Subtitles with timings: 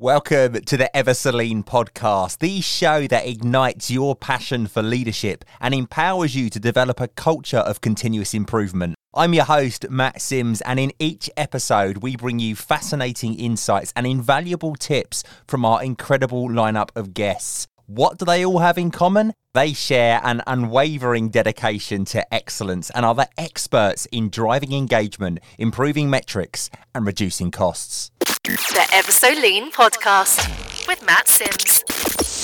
[0.00, 6.34] Welcome to the Everceline podcast, the show that ignites your passion for leadership and empowers
[6.34, 8.94] you to develop a culture of continuous improvement.
[9.12, 14.06] I'm your host, Matt Sims, and in each episode, we bring you fascinating insights and
[14.06, 17.66] invaluable tips from our incredible lineup of guests.
[17.84, 19.34] What do they all have in common?
[19.52, 26.08] They share an unwavering dedication to excellence and are the experts in driving engagement, improving
[26.08, 28.12] metrics, and reducing costs.
[28.44, 31.84] The Eversoline podcast with Matt Sims.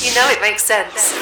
[0.04, 1.12] You know it makes sense.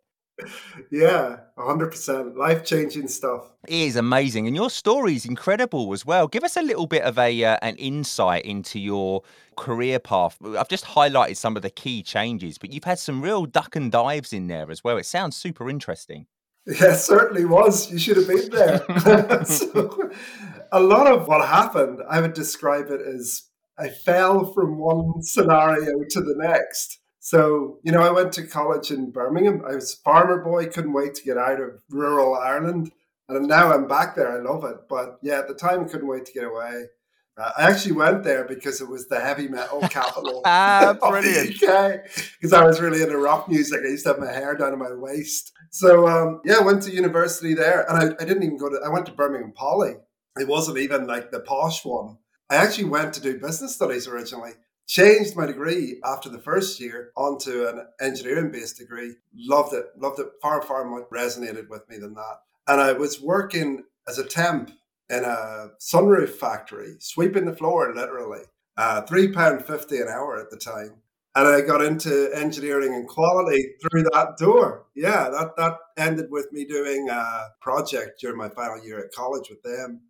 [0.92, 2.36] Yeah, 100%.
[2.36, 3.50] Life changing stuff.
[3.68, 4.48] It is amazing.
[4.48, 6.28] And your story is incredible as well.
[6.28, 9.22] Give us a little bit of a uh, an insight into your
[9.58, 10.38] career path.
[10.58, 13.92] I've just highlighted some of the key changes, but you've had some real duck and
[13.92, 14.98] dives in there as well.
[14.98, 16.26] It sounds super interesting.
[16.80, 17.92] Yeah, certainly was.
[17.92, 19.46] You should have been there.
[19.46, 20.12] so,
[20.72, 23.44] a lot of what happened, I would describe it as
[23.78, 27.00] I fell from one scenario to the next.
[27.20, 29.62] So, you know, I went to college in Birmingham.
[29.66, 32.92] I was a farmer boy, couldn't wait to get out of rural Ireland.
[33.30, 34.32] And now I'm back there.
[34.32, 34.76] I love it.
[34.90, 36.86] But yeah, at the time, I couldn't wait to get away.
[37.36, 41.50] Uh, I actually went there because it was the heavy metal capital ah, of the
[41.50, 42.04] UK.
[42.40, 43.82] Because I was really into rock music.
[43.84, 45.52] I used to have my hair down to my waist.
[45.74, 48.80] So um, yeah, I went to university there, and I, I didn't even go to.
[48.86, 49.96] I went to Birmingham Poly.
[50.40, 52.18] It wasn't even like the posh one.
[52.52, 54.52] I actually went to do business studies originally.
[54.88, 59.16] Changed my degree after the first year onto an engineering based degree.
[59.36, 59.86] Loved it.
[59.98, 62.42] Loved it far, far more resonated with me than that.
[62.68, 64.70] And I was working as a temp
[65.10, 68.44] in a sunroof factory, sweeping the floor literally.
[68.78, 71.02] Uh, three pound fifty an hour at the time,
[71.36, 74.86] and I got into engineering and quality through that door.
[74.96, 79.50] Yeah, that that ended with me doing a project during my final year at college
[79.50, 80.02] with them,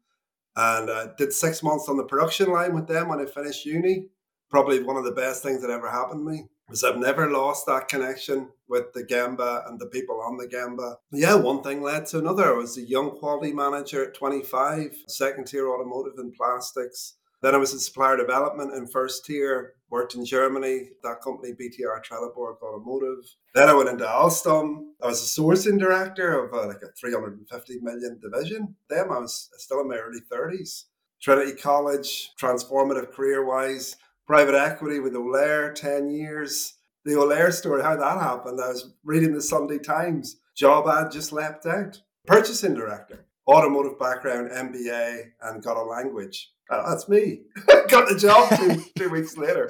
[0.56, 4.07] and I did six months on the production line with them when I finished uni.
[4.50, 7.66] Probably one of the best things that ever happened to me was I've never lost
[7.66, 10.96] that connection with the Gemba and the people on the Gemba.
[11.11, 12.53] Yeah, one thing led to another.
[12.53, 17.16] I was a young quality manager at 25, second tier automotive and plastics.
[17.41, 22.03] Then I was in supplier development in first tier, worked in Germany, that company, BTR
[22.03, 23.23] Trelleborg Automotive.
[23.53, 24.87] Then I went into Alstom.
[24.99, 28.75] I was a sourcing director of a, like a 350 million division.
[28.90, 30.85] Then I was uh, still in my early 30s.
[31.22, 33.95] Trinity College, transformative career wise
[34.25, 36.73] private equity with Olair, 10 years.
[37.05, 40.37] The Olair story, how that happened, I was reading the Sunday Times.
[40.55, 42.01] Job ad just leapt out.
[42.25, 46.49] Purchasing director, automotive background, MBA, and got a language.
[46.69, 47.41] Uh, that's me.
[47.90, 49.69] got the job two, two weeks later.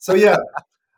[0.00, 0.36] So, yeah,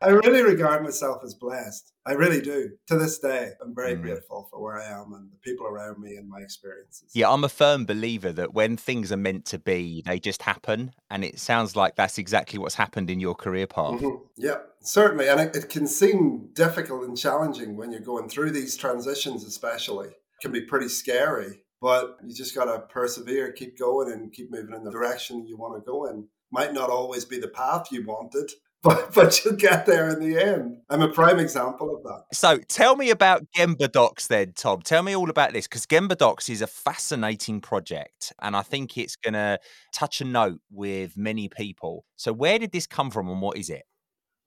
[0.02, 1.92] I really regard myself as blessed.
[2.04, 2.70] I really do.
[2.88, 4.02] To this day, I'm very Mm.
[4.02, 7.10] grateful for where I am and the people around me and my experiences.
[7.14, 10.92] Yeah, I'm a firm believer that when things are meant to be, they just happen.
[11.10, 14.00] And it sounds like that's exactly what's happened in your career path.
[14.00, 14.20] Mhm.
[14.36, 15.28] Yeah, certainly.
[15.28, 20.08] And it, it can seem difficult and challenging when you're going through these transitions, especially.
[20.08, 24.50] It can be pretty scary, but you just got to persevere, keep going, and keep
[24.50, 26.26] moving in the direction you want to go in.
[26.50, 28.50] Might not always be the path you wanted,
[28.82, 30.78] but, but you'll get there in the end.
[30.88, 32.22] I'm a prime example of that.
[32.32, 34.80] So tell me about Gemba Docs then, Tom.
[34.82, 38.96] Tell me all about this because Gemba Docs is a fascinating project and I think
[38.96, 39.58] it's going to
[39.92, 42.04] touch a note with many people.
[42.14, 43.82] So, where did this come from and what is it?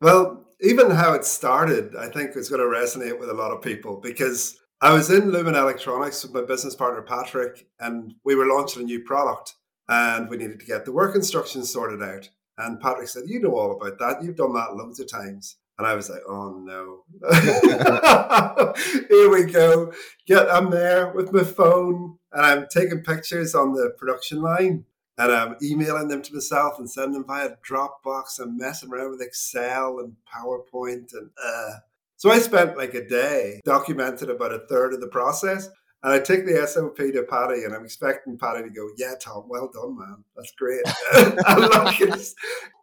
[0.02, 3.62] Well, even how it started, I think is going to resonate with a lot of
[3.62, 8.46] people because I was in Lumen Electronics with my business partner Patrick, and we were
[8.46, 9.56] launching a new product,
[9.90, 12.30] and we needed to get the work instructions sorted out.
[12.58, 14.24] And Patrick said, "You know all about that.
[14.24, 17.04] You've done that loads of times." And I was like, "Oh no,
[19.10, 19.92] here we go."
[20.26, 24.86] Get I'm there with my phone, and I'm taking pictures on the production line,
[25.18, 29.22] and I'm emailing them to myself and sending them via Dropbox and messing around with
[29.22, 31.80] Excel and PowerPoint and uh.
[32.20, 35.70] So I spent like a day documented about a third of the process.
[36.04, 39.46] And I take the SOP to Paddy and I'm expecting Paddy to go, Yeah, Tom,
[39.48, 40.26] well done, man.
[40.36, 40.82] That's great.
[41.16, 42.36] it's,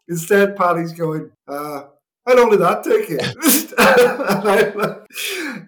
[0.09, 1.83] instead, Paddy's going, uh,
[2.27, 3.19] how long did that take you?
[3.79, 4.75] and, I'm like,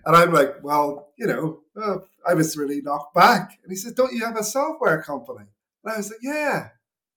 [0.06, 3.58] and I'm like, Well, you know, uh, I was really knocked back.
[3.62, 5.44] And he said, Don't you have a software company?
[5.84, 6.68] And I was like, Yeah.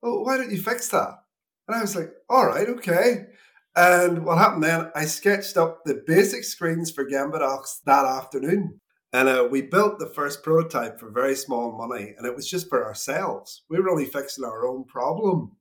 [0.01, 1.23] Well, why don't you fix that?
[1.69, 3.27] And I was like, All right, okay.
[3.75, 8.81] And what happened then, I sketched up the basic screens for Gemba Docs that afternoon.
[9.13, 12.69] And uh, we built the first prototype for very small money, and it was just
[12.69, 13.63] for ourselves.
[13.69, 15.57] We were only fixing our own problem.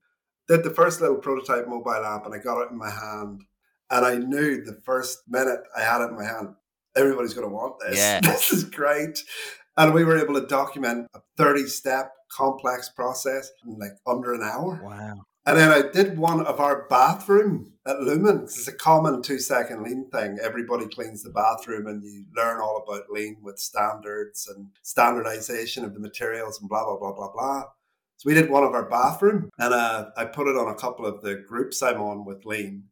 [0.48, 3.42] Did the first little prototype mobile app, and I got it in my hand.
[3.90, 6.54] And I knew the first minute I had it in my hand,
[6.96, 7.98] everybody's going to want this.
[7.98, 8.20] Yeah.
[8.24, 9.18] This is great.
[9.76, 14.42] And we were able to document a 30 step complex process in like under an
[14.42, 14.80] hour.
[14.84, 15.22] Wow.
[15.46, 18.42] And then I did one of our bathroom at Lumen.
[18.42, 20.38] It's a common two second lean thing.
[20.42, 25.94] Everybody cleans the bathroom and you learn all about lean with standards and standardization of
[25.94, 27.62] the materials and blah, blah, blah, blah, blah.
[28.18, 31.06] So we did one of our bathroom and uh, I put it on a couple
[31.06, 32.84] of the groups I'm on with lean.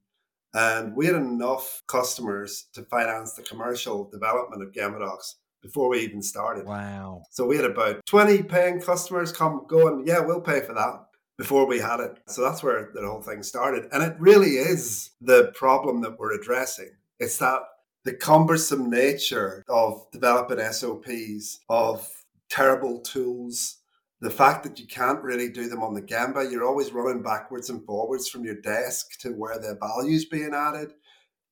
[0.55, 6.01] And we had enough customers to finance the commercial development of Gemba Docs before we
[6.01, 6.65] even started.
[6.65, 7.25] Wow.
[7.31, 11.08] So we had about 20 paying customers come going, yeah, we'll pay for that
[11.39, 12.19] before we had it.
[12.27, 13.89] So that's where the whole thing started.
[13.93, 16.91] And it really is the problem that we're addressing.
[17.21, 17.63] It's that
[18.05, 22.09] the cumbersome nature of developing SOPs, of
[22.51, 23.77] terrible tools,
[24.21, 27.71] the fact that you can't really do them on the Gemba, you're always running backwards
[27.71, 30.93] and forwards from your desk to where the value's being added.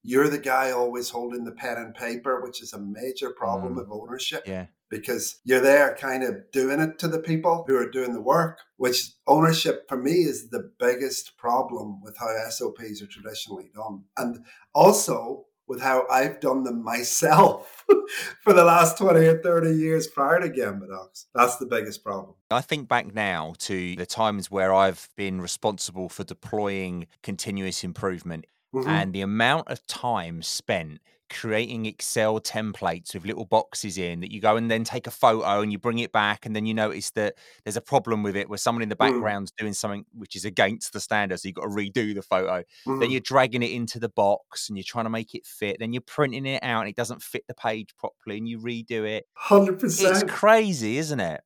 [0.02, 3.82] You're the guy always holding the pen and paper, which is a major problem Mm.
[3.82, 4.66] of ownership Yeah.
[4.90, 8.60] Because you're there kind of doing it to the people who are doing the work,
[8.76, 14.04] which ownership for me is the biggest problem with how SOPs are traditionally done.
[14.16, 14.44] And
[14.74, 17.84] also with how I've done them myself
[18.44, 21.26] for the last 20 or 30 years prior to Gemba Docs.
[21.34, 22.34] That's the biggest problem.
[22.50, 28.46] I think back now to the times where I've been responsible for deploying continuous improvement
[28.74, 28.86] Mhm.
[28.86, 34.40] and the amount of time spent creating Excel templates with little boxes in that you
[34.40, 37.10] go and then take a photo and you bring it back and then you notice
[37.12, 38.98] that there's a problem with it where someone in the Mm.
[39.12, 42.62] background's doing something which is against the standard so you've got to redo the photo
[42.86, 43.10] then Mhm.
[43.10, 46.02] you're dragging it into the box and you're trying to make it fit then you're
[46.02, 50.10] printing it out and it doesn't fit the page properly and you redo it 100%.
[50.22, 51.40] it's crazy isn't it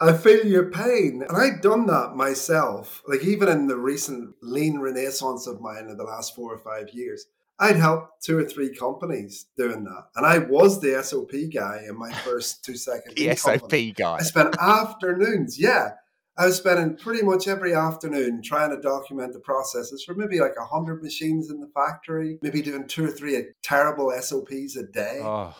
[0.00, 1.22] I feel your pain.
[1.22, 3.00] And I've done that myself.
[3.06, 6.90] Like even in the recent lean renaissance of mine in the last four or five
[6.90, 7.26] years,
[7.58, 10.08] I'd helped two or three companies doing that.
[10.16, 13.92] And I was the SOP guy in my first two second the sop company.
[13.92, 15.92] guy I spent afternoons, yeah.
[16.36, 20.58] I was spending pretty much every afternoon trying to document the processes for maybe like
[20.58, 25.54] 100 machines in the factory, maybe doing two or three terrible SOPs a day oh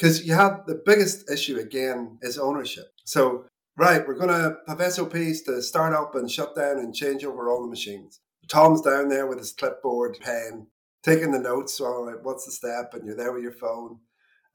[0.00, 2.86] because you have the biggest issue again is ownership.
[3.04, 3.44] So,
[3.76, 7.50] right, we're going to have SOPs to start up and shut down and change over
[7.50, 8.20] all the machines.
[8.48, 10.66] Tom's down there with his clipboard, pen,
[11.02, 11.74] taking the notes.
[11.74, 12.94] So, all right, what's the step?
[12.94, 13.98] And you're there with your phone.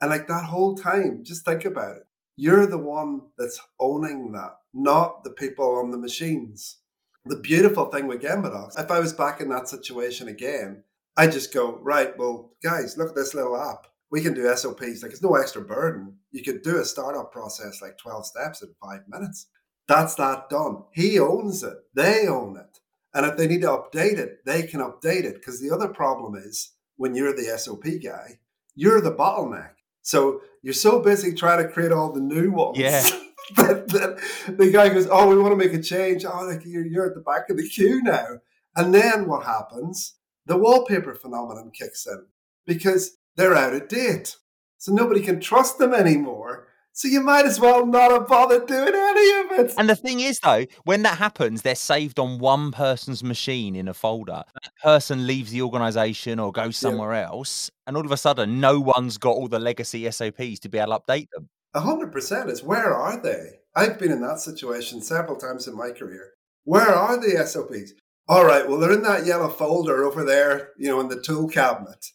[0.01, 2.03] And like that whole time, just think about it.
[2.37, 6.77] You're the one that's owning that, not the people on the machines.
[7.25, 10.83] The beautiful thing with Gemba Docs, if I was back in that situation again,
[11.17, 13.87] I just go, right, well, guys, look at this little app.
[14.11, 16.17] We can do SOPs, like it's no extra burden.
[16.31, 19.47] You could do a startup process like 12 steps in five minutes.
[19.87, 20.83] That's that done.
[20.93, 22.79] He owns it, they own it.
[23.15, 25.35] And if they need to update it, they can update it.
[25.35, 28.39] Because the other problem is when you're the SOP guy,
[28.75, 29.71] you're the bottleneck.
[30.01, 32.77] So you're so busy trying to create all the new ones.
[32.77, 33.01] Yeah.
[33.55, 36.25] that, that the guy goes, Oh, we want to make a change.
[36.25, 38.39] Oh, like you're, you're at the back of the queue now.
[38.75, 40.15] And then what happens?
[40.45, 42.25] The wallpaper phenomenon kicks in
[42.67, 44.35] because they're out of date.
[44.77, 46.67] So nobody can trust them anymore.
[46.97, 49.73] So you might as well not have bothered doing any of it.
[49.77, 53.89] And the thing is, though, when that happens, they're saved on one person's machine in
[53.89, 54.43] a folder.
[54.53, 57.25] That person leaves the organization or goes somewhere yeah.
[57.25, 60.77] else, and all of a sudden, no one's got all the legacy SOPs to be
[60.77, 61.49] able to update them.
[61.73, 63.59] A hundred percent It's where are they?
[63.75, 66.31] I've been in that situation several times in my career.
[66.63, 67.91] Where are the SOPs?
[68.29, 71.49] All right, well, they're in that yellow folder over there, you know, in the tool
[71.49, 72.05] cabinet.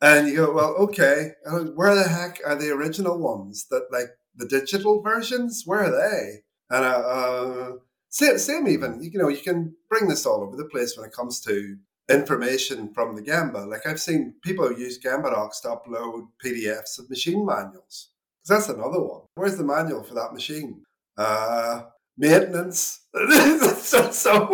[0.00, 4.08] And you go, well, okay, uh, where the heck are the original ones that like
[4.34, 5.62] the digital versions?
[5.66, 6.42] Where are they?
[6.70, 7.72] And uh, uh,
[8.08, 11.14] same, same even, you know, you can bring this all over the place when it
[11.14, 11.76] comes to
[12.08, 13.68] information from the Gemba.
[13.68, 18.10] Like I've seen people use Gemba docs to upload PDFs of machine manuals.
[18.42, 19.22] Because that's another one.
[19.34, 20.82] Where's the manual for that machine?
[21.16, 21.82] Uh,
[22.16, 23.06] maintenance.
[23.78, 24.46] so, so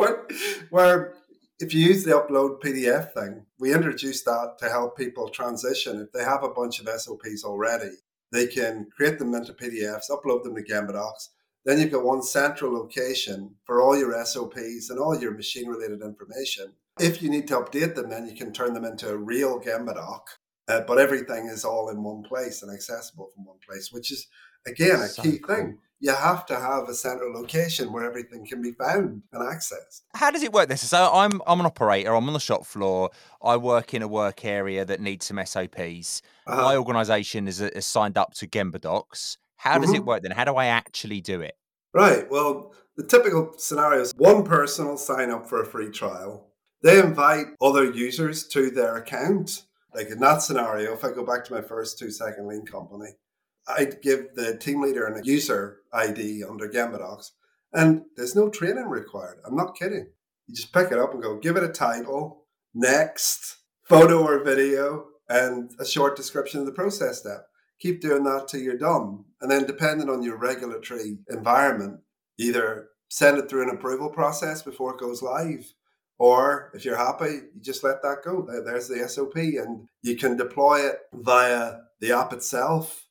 [0.71, 1.14] where
[1.59, 6.00] if you use the upload PDF thing, we introduced that to help people transition.
[6.00, 7.92] If they have a bunch of SOPs already,
[8.33, 11.30] they can create them into PDFs, upload them to Gemba docs.
[11.64, 16.02] Then you've got one central location for all your SOPs and all your machine related
[16.02, 16.73] information.
[17.00, 19.95] If you need to update them, then you can turn them into a real Gemba
[19.95, 20.28] doc.
[20.68, 24.26] Uh, but everything is all in one place and accessible from one place, which is
[24.66, 25.54] again a key cool.
[25.54, 30.03] thing you have to have a central location where everything can be found and accessed.
[30.15, 30.88] How does it work this?
[30.88, 33.11] So I'm I'm an operator, I'm on the shop floor,
[33.43, 36.23] I work in a work area that needs some SOPs.
[36.47, 36.62] Uh-huh.
[36.62, 39.38] My organization is, is, signed up to Gemba Docs.
[39.57, 39.97] How does mm-hmm.
[39.97, 40.33] it work then?
[40.33, 41.57] How do I actually do it?
[41.93, 42.31] Right.
[42.31, 46.49] Well, the typical scenario is one person will sign up for a free trial.
[46.83, 49.62] They invite other users to their account.
[49.95, 53.17] Like in that scenario, if I go back to my first two second lean company,
[53.67, 57.33] I'd give the team leader and a user ID under Gemba docs,
[57.73, 59.38] and there's no training required.
[59.45, 60.09] I'm not kidding.
[60.47, 65.07] You just pick it up and go, give it a title, next, photo or video,
[65.29, 67.47] and a short description of the process step.
[67.81, 69.25] Keep doing that till you're done.
[69.41, 72.00] And then, depending on your regulatory environment,
[72.38, 75.73] either send it through an approval process before it goes live.
[76.19, 78.47] Or if you're happy, you just let that go.
[78.65, 83.07] There's the SOP, and you can deploy it via the app itself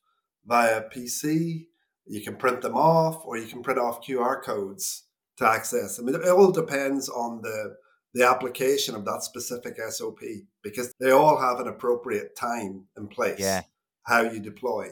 [0.46, 1.66] via PC.
[2.06, 5.04] You can print them off, or you can print off QR codes
[5.38, 6.08] to access them.
[6.08, 7.76] It all depends on the
[8.14, 10.20] the application of that specific SOP
[10.62, 13.38] because they all have an appropriate time and place.
[13.38, 13.62] Yeah.
[14.04, 14.88] How you deploy.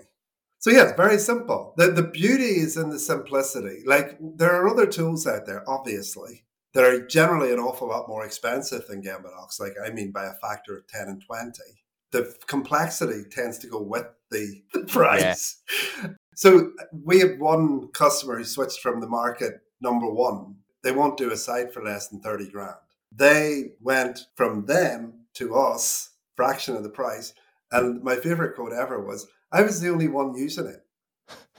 [0.58, 1.74] So yeah, it's very simple.
[1.76, 3.82] The the beauty is in the simplicity.
[3.86, 6.44] Like there are other tools out there, obviously,
[6.74, 9.60] that are generally an awful lot more expensive than docs.
[9.60, 11.52] Like I mean by a factor of 10 and 20
[12.14, 15.60] the complexity tends to go with the, the price.
[16.00, 16.10] Yeah.
[16.34, 20.56] So we have one customer who switched from the market number one.
[20.82, 22.74] They won't do a site for less than 30 grand.
[23.12, 27.32] They went from them to us, fraction of the price.
[27.70, 30.84] And my favorite quote ever was, I was the only one using it,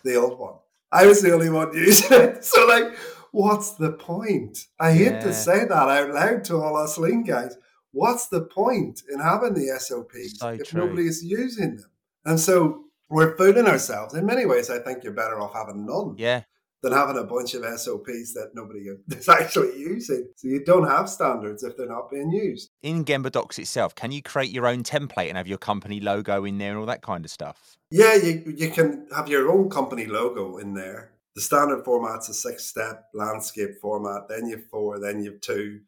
[0.04, 0.56] the old one.
[0.92, 2.44] I was the only one using it.
[2.44, 2.98] So, like,
[3.32, 4.66] what's the point?
[4.80, 5.20] I hate yeah.
[5.22, 7.58] to say that out loud to all us lean guys,
[7.92, 10.86] what's the point in having the SOPs so if true.
[10.86, 11.90] nobody is using them?
[12.26, 14.14] And so we're fooling ourselves.
[14.14, 16.16] In many ways, I think you're better off having none.
[16.18, 16.44] Yeah.
[16.84, 20.28] Than having a bunch of SOPs that nobody is actually using.
[20.36, 22.70] So you don't have standards if they're not being used.
[22.84, 26.46] In Gemba Docs itself, can you create your own template and have your company logo
[26.46, 27.78] in there and all that kind of stuff?
[27.90, 31.12] Yeah, you, you can have your own company logo in there.
[31.34, 35.42] The standard format's a six step landscape format, then you have four, then you have
[35.42, 35.80] two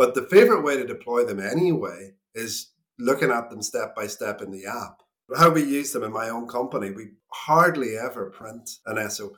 [0.00, 4.40] but the favorite way to deploy them anyway is looking at them step by step
[4.40, 5.02] in the app.
[5.36, 9.36] How we use them in my own company, we hardly ever print an SOP.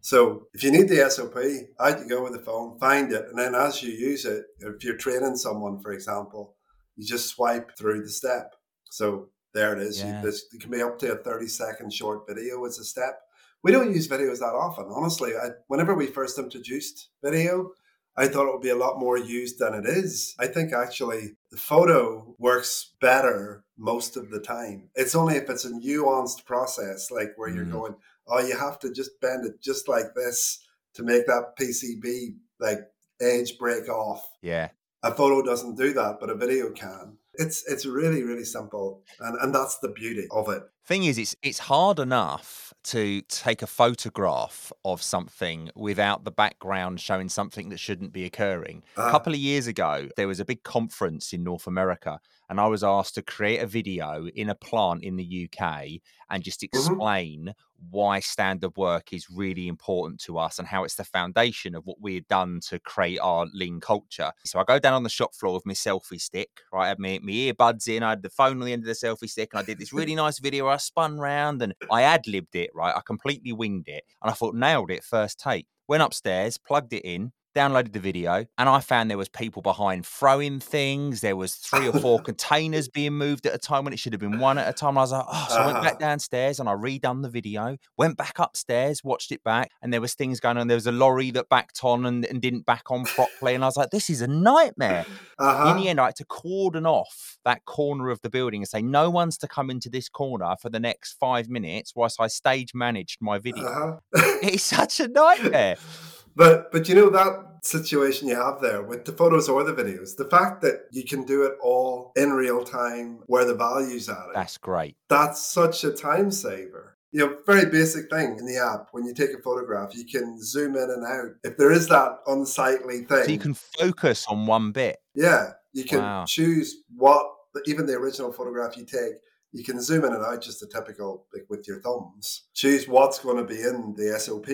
[0.00, 1.36] So if you need the SOP,
[1.78, 4.82] out you go with the phone, find it, and then as you use it, if
[4.82, 6.56] you're training someone, for example,
[6.96, 8.54] you just swipe through the step.
[8.90, 10.00] So there it is.
[10.00, 10.20] Yeah.
[10.20, 13.20] You, this, it can be up to a 30 second short video as a step.
[13.62, 14.86] We don't use videos that often.
[14.88, 17.70] Honestly, I, whenever we first introduced video,
[18.16, 20.34] I thought it would be a lot more used than it is.
[20.38, 24.90] I think actually the photo works better most of the time.
[24.94, 27.94] It's only if it's a nuanced process, like where mm you're going,
[28.26, 32.80] oh, you have to just bend it just like this to make that PCB like
[33.20, 34.28] edge break off.
[34.42, 34.68] Yeah.
[35.02, 37.18] A photo doesn't do that, but a video can.
[37.34, 40.62] It's it's really really simple, and and that's the beauty of it.
[40.84, 47.00] Thing is, it's it's hard enough to take a photograph of something without the background
[47.00, 48.82] showing something that shouldn't be occurring.
[48.96, 49.10] Uh, a uh-huh.
[49.12, 52.18] couple of years ago, there was a big conference in North America,
[52.52, 56.42] and I was asked to create a video in a plant in the UK and
[56.42, 57.00] just Mm-hmm.
[57.00, 57.54] explain
[57.88, 61.96] why standard work is really important to us and how it's the foundation of what
[61.98, 64.32] we had done to create our lean culture.
[64.44, 66.84] So I go down on the shop floor with my selfie stick, right?
[66.84, 68.92] I had my, my earbuds in, I had the phone on the end of the
[69.06, 72.02] selfie stick, and I did this really nice video where I spun round and I
[72.02, 72.94] ad libbed it, right?
[72.94, 74.04] I completely winged it.
[74.20, 75.66] And I thought, nailed it first take.
[75.88, 80.06] Went upstairs, plugged it in, downloaded the video and i found there was people behind
[80.06, 83.98] throwing things there was three or four containers being moved at a time when it
[83.98, 85.80] should have been one at a time and i was like oh so i went
[85.80, 85.98] back Uh-huh.
[86.10, 90.14] downstairs and i redone the video went back upstairs watched it back and there was
[90.14, 93.04] things going on there was a lorry that backed on and, and didn't back on
[93.04, 95.04] properly and i was like this is a nightmare
[95.38, 95.68] Uh-huh.
[95.70, 98.80] in the end i had to cordon off that corner of the building and say
[98.82, 102.72] no one's to come into this corner for the next five minutes whilst i stage
[102.74, 104.38] managed my video Uh-huh.
[104.42, 105.76] it's such a nightmare
[106.34, 110.16] But but you know that situation you have there with the photos or the videos,
[110.16, 114.16] the fact that you can do it all in real time where the value's at
[114.16, 116.96] it, that's great that's such a time saver.
[117.12, 118.88] You know, very basic thing in the app.
[118.92, 121.32] When you take a photograph, you can zoom in and out.
[121.44, 125.84] If there is that unsightly thing, so you can focus on one bit yeah, you
[125.84, 126.24] can Wow.
[126.26, 127.26] choose what
[127.66, 129.14] even the original photograph you take.
[129.52, 132.44] You can zoom in and out just a typical like with your thumbs.
[132.54, 134.48] Choose what's going to be in the SOP,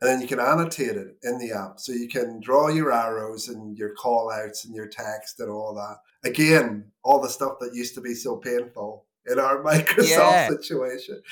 [0.00, 1.78] and then you can annotate it in the app.
[1.80, 5.74] So you can draw your arrows and your call outs and your text and all
[5.74, 6.28] that.
[6.28, 10.48] Again, all the stuff that used to be so painful in our Microsoft Yeah.
[10.48, 11.22] situation.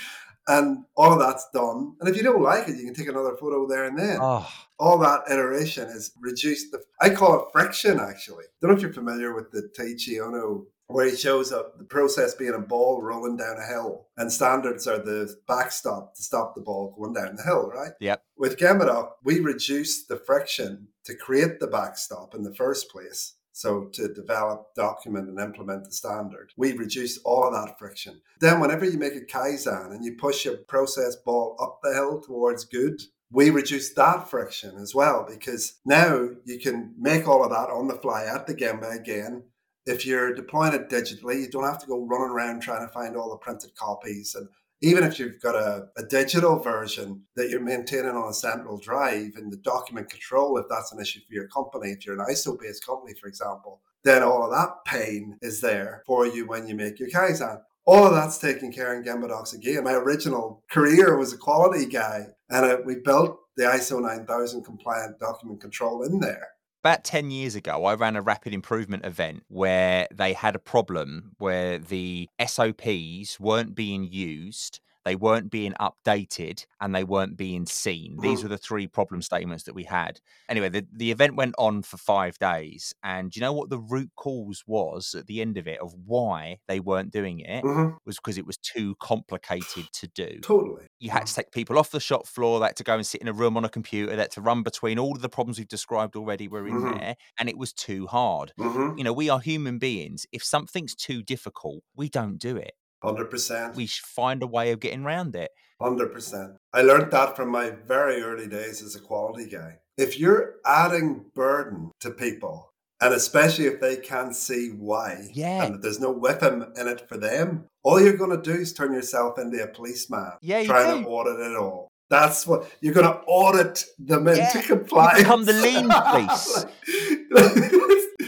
[0.46, 1.94] And all of that's done.
[2.00, 4.46] And if you don't like it, you can take another photo there and then oh
[4.78, 6.72] all that iteration is reduced.
[6.72, 8.44] The, I call it friction, actually.
[8.60, 12.34] don't know if you're familiar with the Taiichi Ohno, where he shows up the process
[12.34, 16.60] being a ball rolling down a hill, and standards are the backstop to stop the
[16.60, 17.92] ball going down the hill, right?
[18.00, 18.22] Yep.
[18.36, 23.34] With Gemba Doc, we reduce the friction to create the backstop in the first place.
[23.52, 28.20] So to develop, document, and implement the standard, we reduce all of that friction.
[28.40, 32.20] Then whenever you make a Kaizen and you push your process ball up the hill
[32.20, 33.00] towards good,
[33.30, 37.86] we reduce that friction as well because now you can make all of that on
[37.86, 39.44] the fly at the Gemba again.
[39.86, 43.16] If you're deploying it digitally, you don't have to go running around trying to find
[43.16, 44.34] all the printed copies.
[44.34, 44.48] And
[44.80, 49.32] even if you've got a, a digital version that you're maintaining on a central drive
[49.36, 52.58] and the document control, if that's an issue for your company, if you're an ISO
[52.60, 56.74] based company, for example, then all of that pain is there for you when you
[56.74, 57.60] make your Kaizen.
[57.86, 59.84] All of that's taken care in Gembadocs again.
[59.84, 65.60] My original career was a quality guy, and we built the ISO 9000 compliant document
[65.60, 66.48] control in there.
[66.84, 71.32] About 10 years ago, I ran a rapid improvement event where they had a problem
[71.38, 78.16] where the SOPs weren't being used, they weren't being updated, and they weren't being seen.
[78.20, 80.20] These were the three problem statements that we had.
[80.48, 82.94] Anyway, the, the event went on for five days.
[83.02, 86.58] And you know what the root cause was at the end of it of why
[86.68, 87.64] they weren't doing it?
[87.64, 87.96] Mhm.
[88.06, 90.40] Was because it was too complicated to do.
[90.42, 90.86] Totally.
[91.00, 93.20] you had to take people off the shop floor, they had to go and sit
[93.20, 95.58] in a room on a computer, they had to run between all of the problems
[95.58, 96.98] we've described already were in Mhm.
[96.98, 98.52] there, and it was too hard.
[98.58, 98.96] Mhm.
[98.96, 100.26] You know, we are human beings.
[100.32, 102.72] If something's too difficult, we don't do it.
[103.04, 103.74] 100%.
[103.74, 105.50] We find a way of getting around it.
[105.80, 106.56] 100%.
[106.72, 109.78] I learned that from my very early days as a quality guy.
[109.98, 115.64] If you're adding burden to people, and especially if they can't see why, Yeah.
[115.64, 118.92] and there's no weapon in it for them, all you're going to do is turn
[118.92, 121.04] yourself into a policeman Yeah, trying do.
[121.04, 121.88] to audit it all.
[122.10, 126.64] That's what you're going to audit them Yeah, into you become the lean police.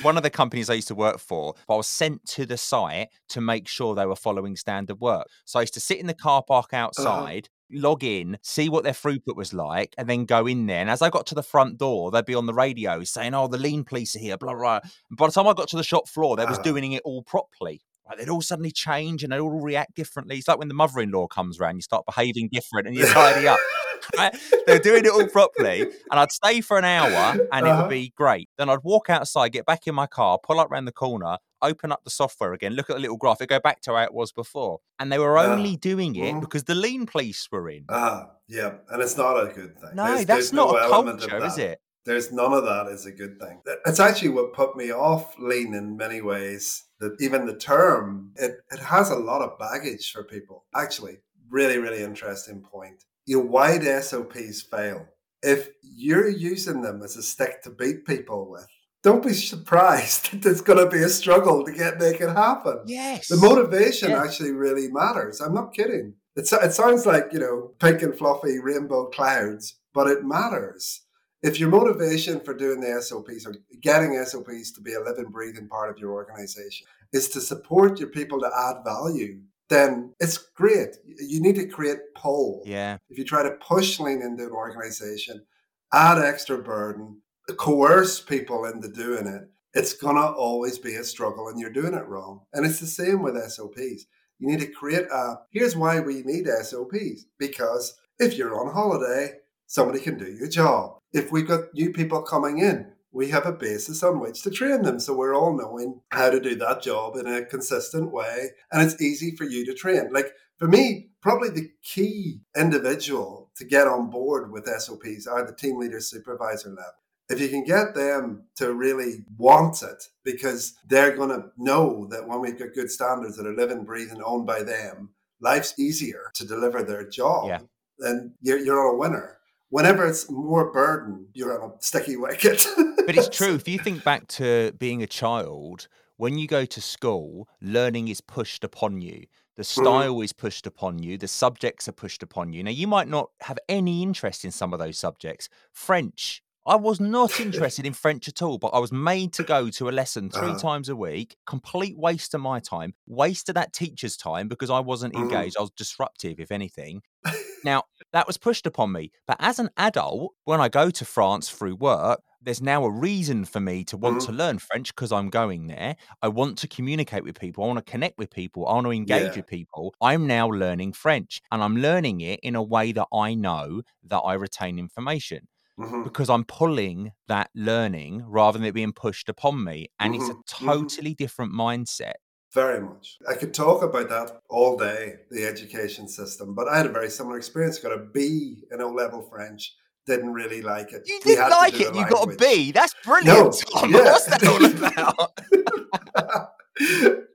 [0.07, 3.09] One of the companies I used to work for, I was sent to the site
[3.31, 5.27] to make sure they were following standard work.
[5.45, 8.93] So I used to sit in the car park outside, log in, see what their
[8.93, 10.79] throughput was like, and then go in there.
[10.81, 13.49] And as I got to the front door, they'd be on the radio saying, Oh,
[13.49, 14.79] the lean police are here, blah, blah.
[15.11, 16.63] And by the time I got to the shop floor, they was Ah.
[16.63, 17.81] doing it all properly.
[18.09, 20.37] Like they'd all suddenly change and they'd all react differently.
[20.37, 23.05] It's like when the mother in law comes around, you start behaving different and you
[23.07, 23.59] tidy up.
[24.17, 24.35] right?
[24.67, 25.83] They're doing it all properly.
[25.83, 27.83] And I'd stay for an hour and it Uh-huh.
[27.83, 28.49] would be great.
[28.59, 31.91] Then I'd walk outside, get back in my car, pull up around the corner, open
[31.93, 34.15] up the software again, look at the little graph, it go back to how it
[34.15, 34.79] was before.
[34.99, 36.41] And they were only doing it Mhm.
[36.41, 37.85] because the lean police were in.
[37.89, 39.91] Ah, yeah, and it's not a good thing.
[39.95, 41.81] No, There's- that's there's no not a element culture, is it?
[42.05, 43.61] There's none of that is a good thing.
[43.85, 46.85] It's actually what put me off lean in many ways.
[47.01, 50.65] That even the term, it, it has a lot of baggage for people.
[50.75, 51.19] Actually,
[51.51, 53.05] really, really interesting point.
[53.27, 55.07] You know, why SOPs fail?
[55.43, 58.67] If you're using them as a stick to beat people with,
[59.03, 62.81] don't be surprised that there's going to be a struggle to get make it happen.
[62.87, 63.29] Yes.
[63.29, 64.23] The motivation Yeah.
[64.23, 65.41] actually really matters.
[65.41, 66.15] I'm not kidding.
[66.37, 71.03] It, it sounds like, you know, pink and fluffy rainbow clouds, but it matters.
[71.43, 75.69] If your motivation for doing the SOPs or getting SOPs to be a living, breathing
[75.69, 80.97] part of your organization, is to support your people to add value, then it's great.
[81.05, 82.63] You need to create pull.
[82.65, 82.99] Yeah.
[83.09, 85.45] If you try to push lean into an organization,
[85.93, 87.23] add extra burden,
[87.57, 89.43] coerce people into doing it,
[89.75, 92.41] it's going to always be a struggle and you're doing it wrong.
[92.53, 94.07] And it's the same with SOPs.
[94.39, 99.33] You need to create a here's why we need SOPs because if you're on holiday,
[99.67, 100.99] somebody can do your job.
[101.13, 104.83] If we've got new people coming in, we have a basis on which to train
[104.83, 105.01] them.
[105.01, 108.51] So we're all knowing how to do that job in a consistent way.
[108.71, 110.13] And it's easy for you to train.
[110.13, 115.55] Like for me, probably the key individual to get on board with SOPs are the
[115.55, 116.93] team leader supervisor level.
[117.29, 122.29] If you can get them to really want it, because they're going to know that
[122.29, 126.47] when we've got good standards that are living, breathing, owned by them, life's easier to
[126.47, 127.49] deliver their job.
[127.49, 127.59] Yeah.
[127.99, 129.36] Then you're, you're a winner
[129.71, 132.67] whenever it's more burden, you're on a sticky wicket.
[133.07, 133.55] but it's true.
[133.55, 138.21] If you think back to being a child, when you go to school, learning is
[138.21, 139.27] pushed upon you.
[139.57, 139.83] The Mm-hmm.
[139.83, 141.17] style is pushed upon you.
[141.17, 142.63] The subjects are pushed upon you.
[142.63, 145.49] Now, you might not have any interest in some of those subjects.
[145.73, 149.71] French, I was not interested in French at all, but I was made to go
[149.71, 150.57] to a lesson 3 Uh-huh.
[150.57, 151.37] times a week.
[151.47, 155.17] Complete waste of my time, waste of that teacher's time because I wasn't Mhm.
[155.17, 155.57] engaged.
[155.57, 157.03] I was disruptive, if anything.
[157.63, 159.11] Now, that was pushed upon me.
[159.27, 163.45] But as an adult, when I go to France through work, there's now a reason
[163.45, 164.27] for me to want Mhm.
[164.27, 165.97] to learn French because I'm going there.
[166.23, 167.65] I want to communicate with people.
[167.65, 168.67] I want to connect with people.
[168.69, 169.37] I want to engage Yeah.
[169.37, 169.95] with people.
[170.01, 174.19] I'm now learning French and I'm learning it in a way that I know that
[174.21, 175.49] I retain information
[175.79, 176.05] Mhm.
[176.05, 179.89] because I'm pulling that learning rather than it being pushed upon me.
[180.01, 180.39] And it's a Mhm.
[180.39, 180.47] Mhm.
[180.47, 182.15] totally different mindset.
[182.53, 183.19] Very much.
[183.29, 187.11] I could talk about that all day, the education system, but I had a very
[187.11, 187.79] similar experience.
[187.79, 189.75] Got a B in O level French,
[190.07, 191.03] didn't really like it.
[191.07, 191.95] You didn't like it.
[191.95, 192.37] You got a.
[192.37, 192.73] B.
[192.73, 193.63] That's brilliant.
[193.71, 193.91] Tom.
[193.93, 194.05] yeah.
[194.05, 196.53] What's that all about?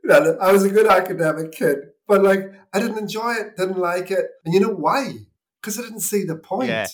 [0.41, 1.77] I was a good academic kid,
[2.07, 4.25] but like I didn't enjoy it, didn't like it.
[4.45, 5.13] And you know why?
[5.61, 6.69] Because I didn't see the point.
[6.69, 6.87] Yeah.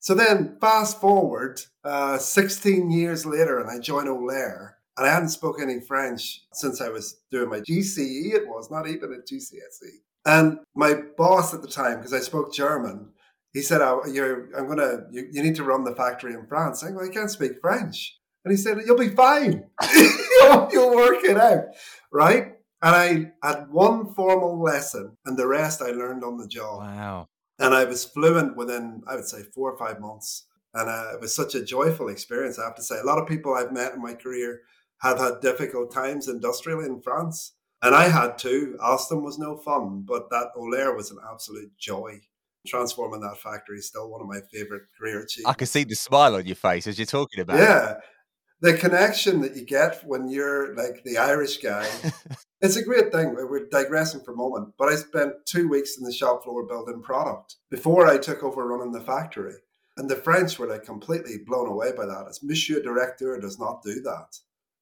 [0.00, 5.30] So then fast forward uh, 16 years later and I join O'Lair and I hadn't
[5.30, 8.34] spoken any French since I was doing my GCE.
[8.34, 10.00] It was not even a GCSE.
[10.26, 13.10] And my boss at the time, because I spoke German,
[13.52, 16.82] he said, oh, you're, I'm to, you, you need to run the factory in France.
[16.82, 18.18] I'm like, I can't speak French.
[18.44, 19.64] And he said, you'll be fine.
[19.94, 21.64] you'll, you'll work it out.
[22.12, 22.54] Right.
[22.82, 26.80] And I had one formal lesson and the rest I learned on the job.
[26.80, 27.28] Wow.
[27.58, 30.46] And I was fluent within, I would say, four or five months.
[30.74, 32.98] And uh, it was such a joyful experience, I have to say.
[33.00, 34.60] A lot of people I've met in my career
[35.00, 37.54] have had difficult times industrially in France.
[37.82, 38.76] And I had too.
[38.80, 42.20] Alstom was no fun, but that Olair was an absolute joy.
[42.66, 45.50] Transforming that factory is still one of my favorite career achievements.
[45.50, 47.98] I can see the smile on your face as you're talking about it.
[48.60, 51.88] The connection that you get when you're like the Irish guy,
[52.60, 53.34] it's a great thing.
[53.34, 57.00] We're digressing for a moment, but I spent two weeks in the shop floor building
[57.00, 59.54] product before I took over running the factory.
[59.96, 62.26] And the French were like completely blown away by that.
[62.28, 64.38] As Monsieur Directeur does not do that.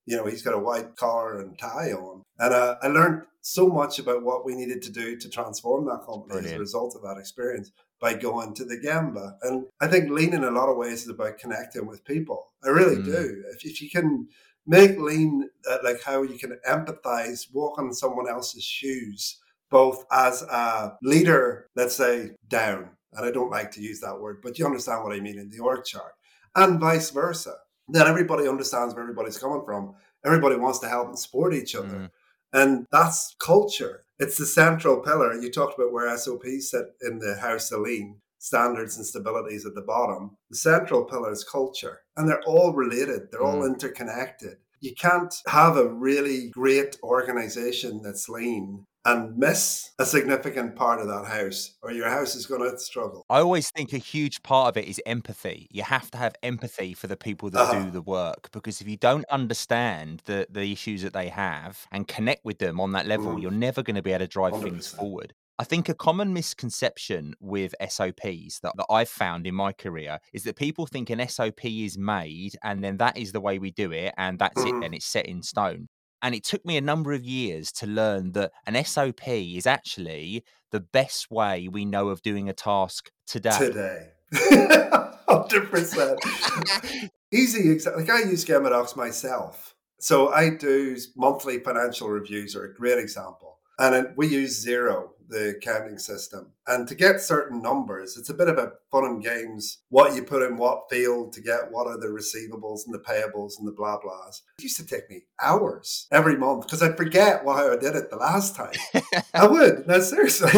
[0.06, 2.22] You know, he's got a white collar and tie on.
[2.38, 6.04] And uh, I learned so much about what we needed to do to transform that
[6.06, 9.37] company as a result of that experience by going to the Gemba.
[9.42, 12.52] And I think lean in a lot of ways is about connecting with people.
[12.64, 13.04] I really Mm.
[13.04, 13.44] do.
[13.54, 14.28] If, if you can
[14.66, 19.38] make lean uh, like how you can empathize, walk in someone else's shoes,
[19.70, 22.90] both as a leader, let's say, down.
[23.12, 25.48] And I don't like to use that word, but you understand what I mean in
[25.50, 26.12] the org chart,
[26.54, 27.54] and vice versa.
[27.88, 29.94] Then everybody understands where everybody's coming from.
[30.24, 31.87] Everybody wants to help and support each other.
[31.88, 32.11] Mm.
[32.52, 34.04] And that's culture.
[34.18, 35.35] It's the central pillar.
[35.35, 39.74] You talked about where SOPs sit in the house of lean, standards and stabilities at
[39.74, 40.37] the bottom.
[40.50, 43.66] The central pillar is culture, and they're all related, they're all mm.
[43.66, 44.57] interconnected.
[44.81, 51.08] You can't have a really great organization that's lean and miss a significant part of
[51.08, 53.24] that house, or your house is going to struggle.
[53.28, 55.66] I always think a huge part of it is empathy.
[55.70, 57.68] You have to have empathy for the people that Uh-huh.
[57.68, 62.06] do the work because if you don't understand the, the issues that they have and
[62.06, 63.40] connect with them on that level, Mm.
[63.40, 64.86] you're never going to be able to drive things 100%.
[64.86, 65.34] forward.
[65.58, 70.44] I think a common misconception with SOPs that, that I've found in my career is
[70.44, 73.90] that people think an SOP is made and then that is the way we do
[73.90, 74.66] it and that's Mhm.
[74.66, 75.88] it, then it's set in stone.
[76.22, 80.44] And it took me a number of years to learn that an SOP is actually
[80.72, 83.59] the best way we know of doing a task today.
[83.59, 84.09] Today.
[85.29, 87.11] 100%.
[87.33, 89.74] Easy, exa- like I use Gemba Docs myself.
[89.98, 93.59] So I do monthly financial reviews are a great example.
[93.79, 96.52] And we use Xero, the counting system.
[96.66, 100.22] And to get certain numbers, it's a bit of a fun and games what you
[100.22, 103.72] put in what field to get what are the receivables and the payables and the
[103.72, 104.42] blah blahs.
[104.58, 108.10] It used to take me hours every month because I'd forget why I did it
[108.10, 108.74] the last time.
[109.34, 109.86] I would.
[109.86, 110.50] No, seriously.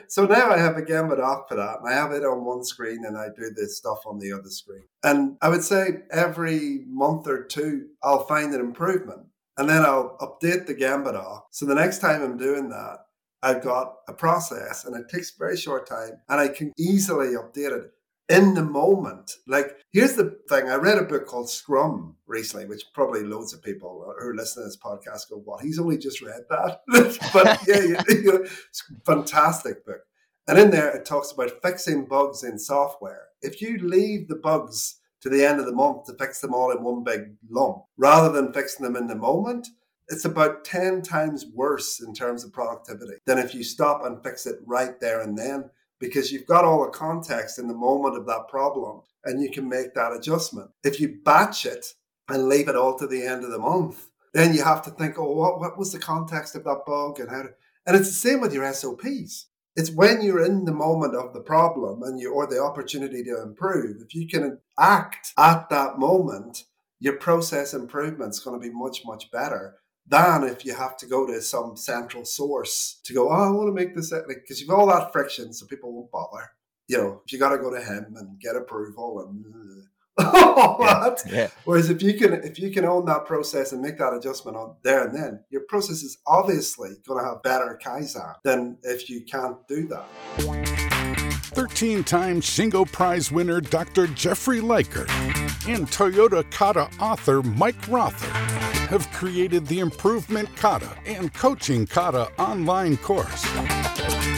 [0.08, 2.64] so now I have a Gemba doc for that and I have it on one
[2.64, 4.84] screen and I do this stuff on the other screen.
[5.02, 9.26] And I would say every month or two, I'll find an improvement
[9.58, 11.46] and then I'll update the Gemba doc.
[11.50, 13.05] So the next time I'm doing that,
[13.46, 17.70] I've got a process and it takes very short time and I can easily update
[17.70, 17.92] it
[18.28, 19.34] in the moment.
[19.46, 23.62] Like, here's the thing I read a book called Scrum recently, which probably loads of
[23.62, 25.62] people who are listening to this podcast go, What?
[25.62, 26.80] He's only just read that.
[27.32, 30.00] but yeah, you know, it's a fantastic book.
[30.48, 33.28] And in there, it talks about fixing bugs in software.
[33.42, 36.72] If you leave the bugs to the end of the month to fix them all
[36.72, 39.68] in one big lump rather than fixing them in the moment,
[40.08, 44.46] it's about 10 times worse in terms of productivity than if you stop and fix
[44.46, 48.26] it right there and then because you've got all the context in the moment of
[48.26, 50.70] that problem and you can make that adjustment.
[50.84, 51.94] If you batch it
[52.28, 55.18] and leave it all to the end of the month, then you have to think,
[55.18, 57.48] oh, what, what was the context of that bug and how to,
[57.86, 59.46] and it's the same with your SOPs.
[59.74, 63.42] It's when you're in the moment of the problem and you or the opportunity to
[63.42, 64.02] improve.
[64.02, 66.64] If you can act at that moment,
[66.98, 69.76] your process improvement is going to be much, much better
[70.08, 73.68] than if you have to go to some central source to go, oh, I want
[73.68, 76.50] to make this because like, you've all that friction, so people won't bother.
[76.88, 79.84] You know, if you got to go to him and get approval and
[80.18, 81.22] all yeah, that.
[81.30, 81.48] Yeah.
[81.64, 84.76] Whereas if you can if you can own that process and make that adjustment on
[84.82, 89.22] there and then, your process is obviously going to have better kaizen than if you
[89.24, 90.06] can't do that.
[91.56, 94.06] 13 time Shingo Prize winner Dr.
[94.08, 95.06] Jeffrey Liker
[95.68, 98.55] and Toyota Kata author Mike Rother
[98.86, 103.44] have created the Improvement Kata and Coaching Kata online course.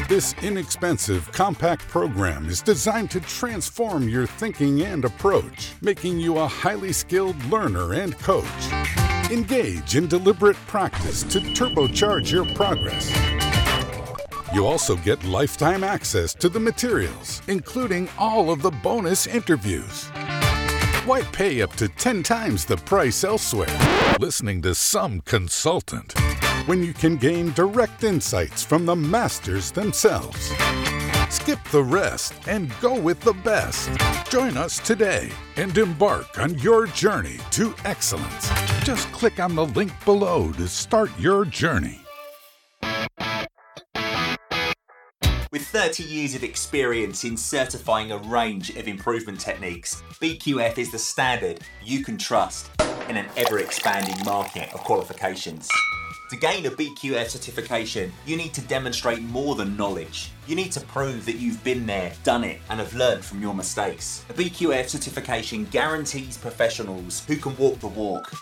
[0.09, 6.47] This inexpensive, compact program is designed to transform your thinking and approach, making you a
[6.47, 8.73] highly skilled learner and coach.
[9.31, 13.15] Engage in deliberate practice to turbocharge your progress.
[14.55, 20.09] You also get lifetime access to the materials, including all of the bonus interviews.
[21.05, 23.69] Why pay up to 10 times the price elsewhere,
[24.19, 26.13] listening to some consultant,
[26.67, 30.53] when you can gain direct insights from the masters themselves?
[31.31, 33.91] Skip the rest and go with the best.
[34.29, 38.51] Join us today and embark on your journey to excellence.
[38.83, 42.01] Just click on the link below to start your journey.
[45.79, 51.61] 30 years of experience in certifying a range of improvement techniques, BQF is the standard
[51.85, 52.69] you can trust
[53.09, 55.69] in an ever expanding market of qualifications.
[56.31, 60.33] To gain a BQF certification, you need to demonstrate more than knowledge.
[60.49, 63.55] You need to prove that you've been there, done it, and have learned from your
[63.55, 64.25] mistakes.
[64.31, 68.33] A BQF certification guarantees professionals who can walk the walk.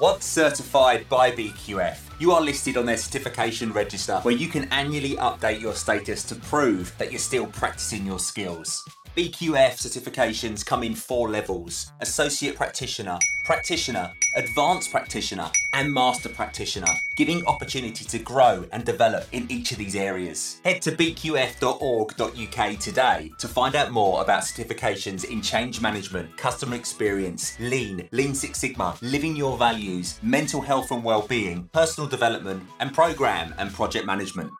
[0.00, 5.16] Once certified by BQF, you are listed on their certification register where you can annually
[5.16, 8.86] update your status to prove that you're still practicing your skills.
[9.16, 17.46] BQF certifications come in four levels Associate Practitioner, Practitioner, Advanced Practitioner, and Master Practitioner, giving
[17.46, 20.60] opportunity to grow and develop in each of these areas.
[20.64, 27.56] Head to bqf.org.uk today to find out more about certifications in change management, customer experience,
[27.60, 33.54] lean, lean Six Sigma, living your values, mental health and well-being, personal development, and program
[33.58, 34.50] and project management.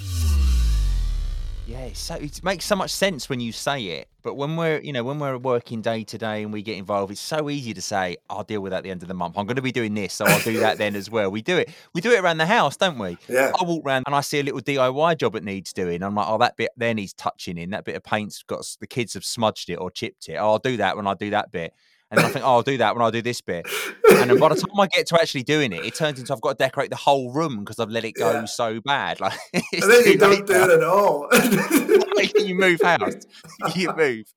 [1.66, 4.09] Yeah, so it makes so much sense when you say it.
[4.22, 7.11] But when we're, you know, when we're working day to day and we get involved,
[7.11, 9.38] it's so easy to say, "I'll deal with that at the end of the month.
[9.38, 11.57] I'm going to be doing this, so I'll do that then as well." We do
[11.57, 11.70] it.
[11.94, 13.16] We do it around the house, don't we?
[13.29, 13.53] Yeah.
[13.59, 16.03] I walk around and I see a little DIY job that needs doing.
[16.03, 17.70] I'm like, "Oh, that bit there needs touching in.
[17.70, 20.37] That bit of paint's got the kids have smudged it or chipped it.
[20.37, 21.72] Oh, I'll do that when I do that bit."
[22.16, 23.66] And I think, oh, I'll do that when I do this bit.
[24.11, 26.40] And then by the time I get to actually doing it, it turns into I've
[26.40, 28.44] got to decorate the whole room because I've let it go yeah.
[28.44, 29.20] so bad.
[29.20, 31.29] Like, and then you don't do it at all.
[32.46, 33.14] you move house.
[33.74, 34.33] You move.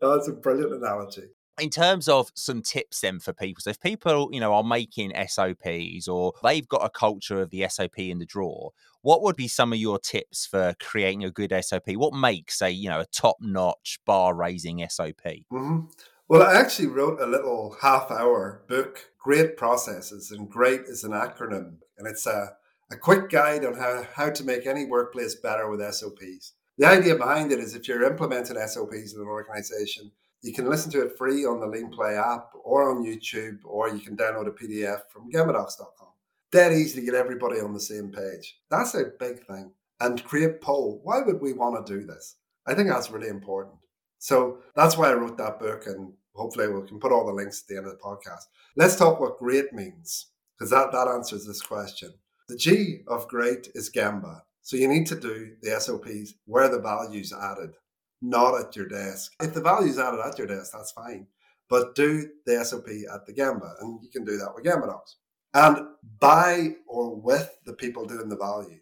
[0.00, 1.24] Oh, that's a brilliant analogy.
[1.60, 5.12] In terms of some tips then for people, so if people, you know, are making
[5.28, 8.72] SOPs or they've got a culture of the SOP in the drawer,
[9.02, 11.90] what would be some of your tips for creating a good SOP?
[11.90, 15.22] What makes a, you know, a top-notch bar raising SOP?
[15.52, 15.80] Mm-hmm.
[16.26, 21.12] Well, I actually wrote a little half hour book, Great Processes, and GREAT is an
[21.12, 21.76] acronym.
[21.98, 22.56] And it's a,
[22.90, 26.54] a quick guide on how, how to make any workplace better with SOPs.
[26.78, 30.10] The idea behind it is if you're implementing SOPs in an organization,
[30.40, 33.90] you can listen to it free on the Lean Play app or on YouTube, or
[33.90, 36.08] you can download a PDF from gembadocs.com.
[36.50, 38.60] Dead easy to get everybody on the same page.
[38.70, 39.72] That's a big thing.
[40.00, 41.00] and create poll.
[41.04, 42.36] Why would we want to do this?
[42.66, 43.76] I think that's really important.
[44.24, 47.60] So that's why I wrote that book, and hopefully we can put all the links
[47.60, 48.44] at the end of the podcast.
[48.74, 52.10] Let's talk what great means, because that, that answers this question.
[52.48, 54.40] The G of great is Gemba.
[54.62, 57.74] So you need to do the SOPs where the value's added,
[58.22, 59.34] not at your desk.
[59.42, 61.26] If the value's added at your desk, that's fine.
[61.68, 65.16] But do the SOP at the Gemba, and you can do that with Gemba docs.
[65.52, 65.86] And
[66.18, 68.80] by or with the people doing the value.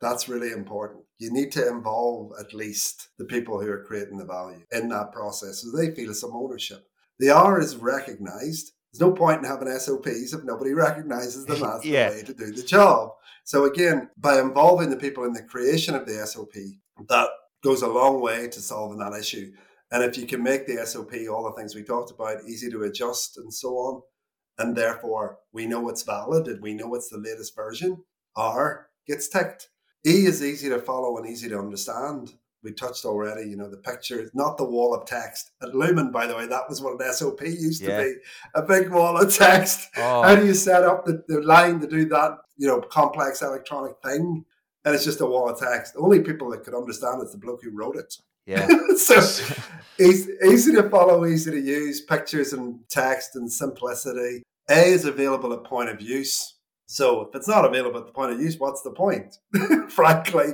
[0.00, 1.03] That's really important.
[1.18, 5.12] You need to involve at least the people who are creating the value in that
[5.12, 6.86] process so they feel some ownership.
[7.18, 8.72] The R is recognized.
[8.92, 12.10] There's no point in having SOPs if nobody recognizes them as yeah.
[12.10, 13.10] the way to do the job.
[13.44, 16.54] So again, by involving the people in the creation of the SOP,
[17.08, 17.28] that
[17.62, 19.52] goes a long way to solving that issue.
[19.90, 22.82] And if you can make the SOP, all the things we talked about, easy to
[22.82, 24.02] adjust and so on,
[24.58, 28.04] and therefore we know it's valid and we know it's the latest version,
[28.36, 29.68] R gets ticked.
[30.06, 32.34] E is easy to follow and easy to understand.
[32.62, 35.50] We touched already, you know, the picture, not the wall of text.
[35.62, 37.98] At Lumen, by the way, that was what an SOP used yeah.
[37.98, 38.14] to be
[38.54, 39.90] a big wall of text.
[39.98, 40.22] Oh.
[40.22, 43.96] How do you set up the, the line to do that, you know, complex electronic
[44.02, 44.44] thing?
[44.86, 45.94] And it's just a wall of text.
[45.94, 48.14] The Only people that could understand it's the bloke who wrote it.
[48.46, 48.66] Yeah.
[48.96, 49.16] so
[50.00, 54.42] easy, easy to follow, easy to use, pictures and text and simplicity.
[54.70, 56.53] A is available at point of use.
[56.94, 59.38] So if it's not available at the point of use, what's the point,
[59.88, 60.52] frankly?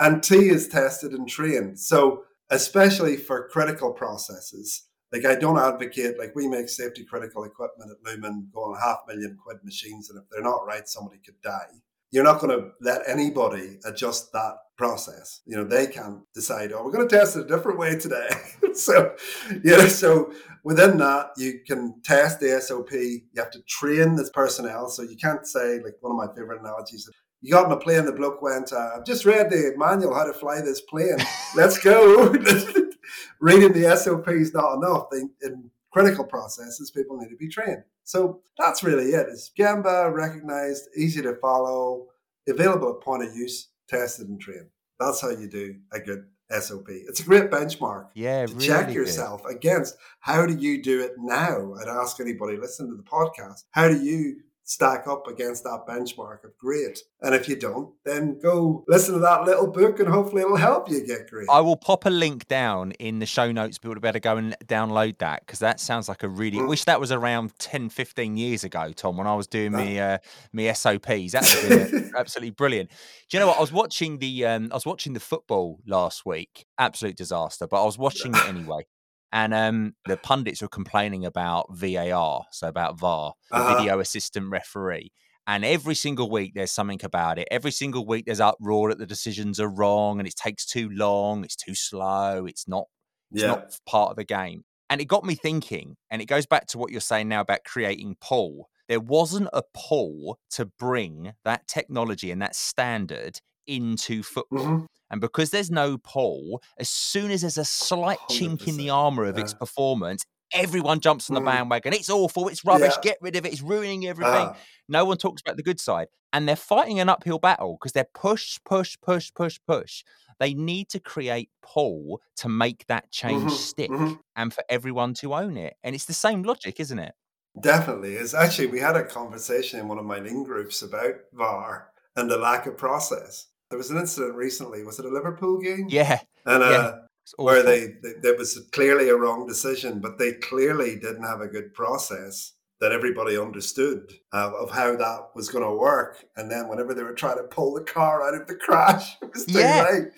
[0.00, 1.78] And T is tested and trained.
[1.78, 7.90] So especially for critical processes, like I don't advocate, like we make safety critical equipment
[7.90, 11.82] at Lumen going half million quid machines, and if they're not right, somebody could die
[12.14, 15.40] you're not going to let anybody adjust that process.
[15.46, 18.28] You know, they can decide, oh, we're going to test it a different way today.
[18.74, 19.16] so,
[19.64, 22.92] yeah, so within that, you can test the SOP.
[22.92, 24.88] You have to train this personnel.
[24.90, 28.04] So you can't say, like one of my favorite analogies, you got on a plane,
[28.04, 31.18] the bloke went, uh, I've just read the manual how to fly this plane.
[31.56, 32.28] Let's go.
[33.40, 35.06] Reading the SOP is not enough.
[35.10, 37.84] They, in critical processes, people need to be trained.
[38.02, 39.28] So that's really it.
[39.30, 42.08] It's Gemba, recognized, easy to follow,
[42.48, 44.66] available at point of use, tested and trained.
[44.98, 46.88] That's how you do a good SOP.
[46.88, 49.54] It's a great benchmark yeah, to really check yourself good.
[49.54, 51.74] against how do you do it now?
[51.80, 56.42] I'd ask anybody listening to the podcast, how do you stack up against that benchmark
[56.42, 56.98] of great.
[57.20, 60.90] And if you don't, then go listen to that little book and hopefully it'll help
[60.90, 61.46] you get great.
[61.50, 63.78] I will pop a link down in the show notes.
[63.78, 66.58] People better go and download that because that sounds like a really.
[66.58, 66.64] Mm.
[66.64, 70.00] I wish that was around 10, 15 years ago, Tom, when I was doing me
[70.00, 70.18] uh,
[70.52, 71.32] me SOPs.
[71.32, 72.90] That would absolutely brilliant.
[73.30, 73.58] Do you know what?
[73.58, 76.66] I was watching the um, I was watching the football last week.
[76.78, 78.86] Absolute disaster, but I was watching it anyway.
[79.34, 83.76] And um, the pundits were complaining about VAR, so about VAR, the uh-huh.
[83.76, 85.10] video assistant referee.
[85.48, 87.48] And every single week there's something about it.
[87.50, 91.42] Every single week there's uproar that the decisions are wrong and it takes too long,
[91.42, 92.84] it's too slow, it's not,
[93.32, 93.48] it's yeah.
[93.48, 94.62] not part of the game.
[94.88, 97.64] And it got me thinking, and it goes back to what you're saying now about
[97.64, 98.68] creating pull.
[98.88, 104.64] There wasn't a pull to bring that technology and that standard into football.
[104.64, 104.84] Mm-hmm.
[105.10, 109.24] And because there's no pull, as soon as there's a slight chink in the armor
[109.24, 109.44] of yeah.
[109.44, 111.46] its performance, everyone jumps on the mm.
[111.46, 111.92] bandwagon.
[111.92, 112.48] It's awful.
[112.48, 112.94] It's rubbish.
[112.96, 113.02] Yeah.
[113.02, 113.52] Get rid of it.
[113.52, 114.32] It's ruining everything.
[114.32, 114.54] Uh.
[114.88, 116.08] No one talks about the good side.
[116.32, 120.04] And they're fighting an uphill battle because they're push, push, push, push, push.
[120.40, 123.54] They need to create pull to make that change mm-hmm.
[123.54, 124.14] stick mm-hmm.
[124.34, 125.76] and for everyone to own it.
[125.84, 127.14] And it's the same logic, isn't it?
[127.60, 128.14] Definitely.
[128.14, 132.28] It's actually, we had a conversation in one of my lean groups about VAR and
[132.28, 133.46] the lack of process.
[133.70, 134.84] There was an incident recently.
[134.84, 135.86] Was it a Liverpool game?
[135.88, 136.20] Yeah.
[136.46, 136.92] And uh, yeah.
[137.36, 141.48] where they, they there was clearly a wrong decision, but they clearly didn't have a
[141.48, 146.24] good process that everybody understood uh, of how that was going to work.
[146.36, 149.30] And then whenever they were trying to pull the car out of the crash, it
[149.32, 149.86] was too yeah.
[149.90, 150.08] late.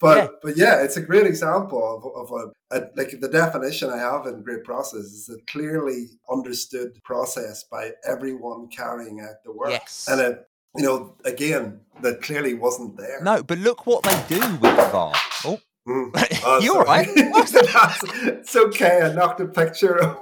[0.00, 0.28] But yeah.
[0.42, 4.26] but yeah, it's a great example of, of a, a, like the definition I have
[4.26, 9.70] in great process is a clearly understood process by everyone carrying out the work.
[9.70, 10.08] Yes.
[10.10, 13.22] And it you know, again, that clearly wasn't there.
[13.22, 15.12] No, but look what they do with VAR.
[15.44, 15.60] Oh.
[15.88, 16.26] Mm.
[16.42, 17.06] Oh, You're right.
[17.14, 19.02] it's okay.
[19.02, 20.16] I knocked a picture.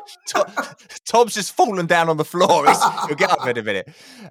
[1.06, 2.66] Tom's just fallen down on the floor.
[3.06, 3.88] He'll get up in a minute.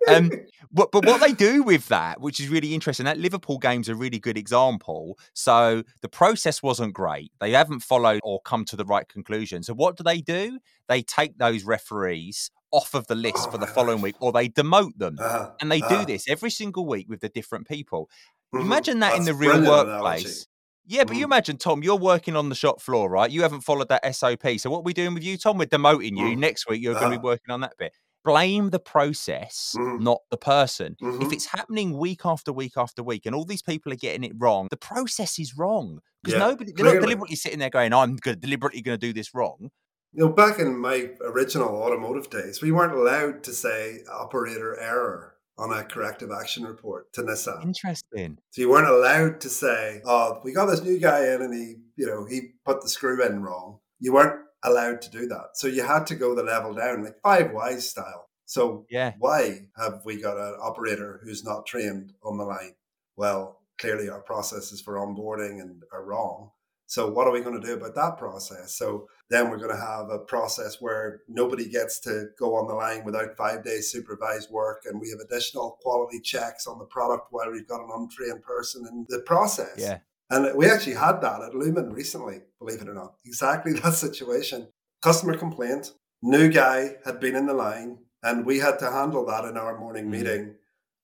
[0.10, 0.30] Um,
[0.70, 3.96] but, but what they do with that, which is really interesting, that Liverpool game's a
[3.96, 5.18] really good example.
[5.34, 7.32] So the process wasn't great.
[7.39, 9.64] They haven't followed or come to the right conclusion.
[9.64, 10.60] So what do they do?
[10.89, 14.49] They take those referees off of the list oh, for the following week or they
[14.49, 15.18] demote them.
[15.20, 18.09] Uh, and they uh, do this every single week with the different people.
[18.53, 18.65] Mm-hmm.
[18.65, 20.47] Imagine that That's in the real workplace.
[20.89, 21.20] Yeah, but mm.
[21.20, 23.30] you imagine, Tom, you're working on the shop floor, right?
[23.30, 24.57] You haven't followed that SOP.
[24.57, 25.57] So what are we doing with you, Tom?
[25.57, 26.28] We're demoting you.
[26.28, 27.91] Uh, Next week, you're going to be working on that bit.
[28.26, 30.01] blame the process, Mhm.
[30.01, 30.97] not the person.
[30.99, 31.32] If Mhm.
[31.32, 34.68] it's happening week after week after week and all these people are getting it wrong,
[34.70, 36.01] the process is wrong.
[36.22, 39.13] Because Yeah, nobody, they're not deliberately sitting there going, I'm good, deliberately going to do
[39.13, 39.72] this wrong.
[40.14, 45.36] You know, back in my original automotive days, we weren't allowed to say operator error
[45.58, 47.64] on a corrective action report to Nissan.
[47.64, 48.38] Interesting.
[48.51, 51.76] So you weren't allowed to say, "Oh, we got this new guy in, and he,
[51.95, 55.49] you know, he put the screw in wrong." You weren't allowed to do that.
[55.55, 58.30] So you had to go the level down, like five whys style.
[58.45, 59.14] So Yeah.
[59.20, 62.76] why have we got an operator who's not trained on the line?
[63.16, 66.51] Well, clearly our processes for onboarding and are wrong.
[66.88, 68.78] So what are we going to do about that process?
[68.78, 72.74] So then we're going to have a process where nobody gets to go on the
[72.74, 77.28] line without five days supervised work, and we have additional quality checks on the product
[77.32, 79.76] while we've got an untrained person in the process.
[79.78, 80.00] Yeah.
[80.30, 83.16] And we actually had that at Lumen recently, believe it or not.
[83.26, 84.70] Exactly that situation.
[85.02, 89.44] Customer complaint, new guy had been in the line, and we had to handle that
[89.46, 90.10] in our morning Mm.
[90.10, 90.56] meeting.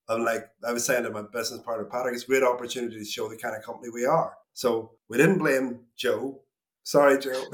[0.07, 3.05] And like I was saying to my business partner, Patrick, it's a great opportunity to
[3.05, 4.33] show the kind of company we are.
[4.53, 6.41] So we didn't blame Joe.
[6.83, 7.43] Sorry, Joe,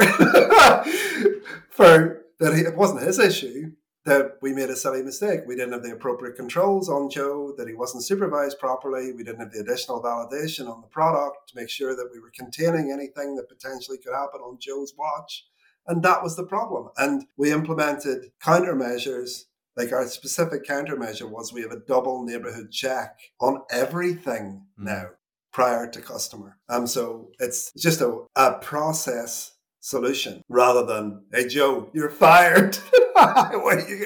[1.69, 2.53] for that.
[2.55, 3.73] He, it wasn't his issue
[4.05, 5.41] that we made a silly mistake.
[5.45, 9.11] We didn't have the appropriate controls on Joe, that he wasn't supervised properly.
[9.11, 12.31] We didn't have the additional validation on the product to make sure that we were
[12.35, 15.45] containing anything that potentially could happen on Joe's watch.
[15.85, 16.89] And that was the problem.
[16.97, 19.43] And we implemented countermeasures.
[19.77, 24.85] Like our specific countermeasure was we have a double neighborhood check on everything Mm.
[24.85, 25.09] now
[25.51, 26.57] prior to customer.
[26.69, 32.75] Um, so it's just a, a process solution rather than, hey, Joe, you're fired.
[33.13, 34.05] what you?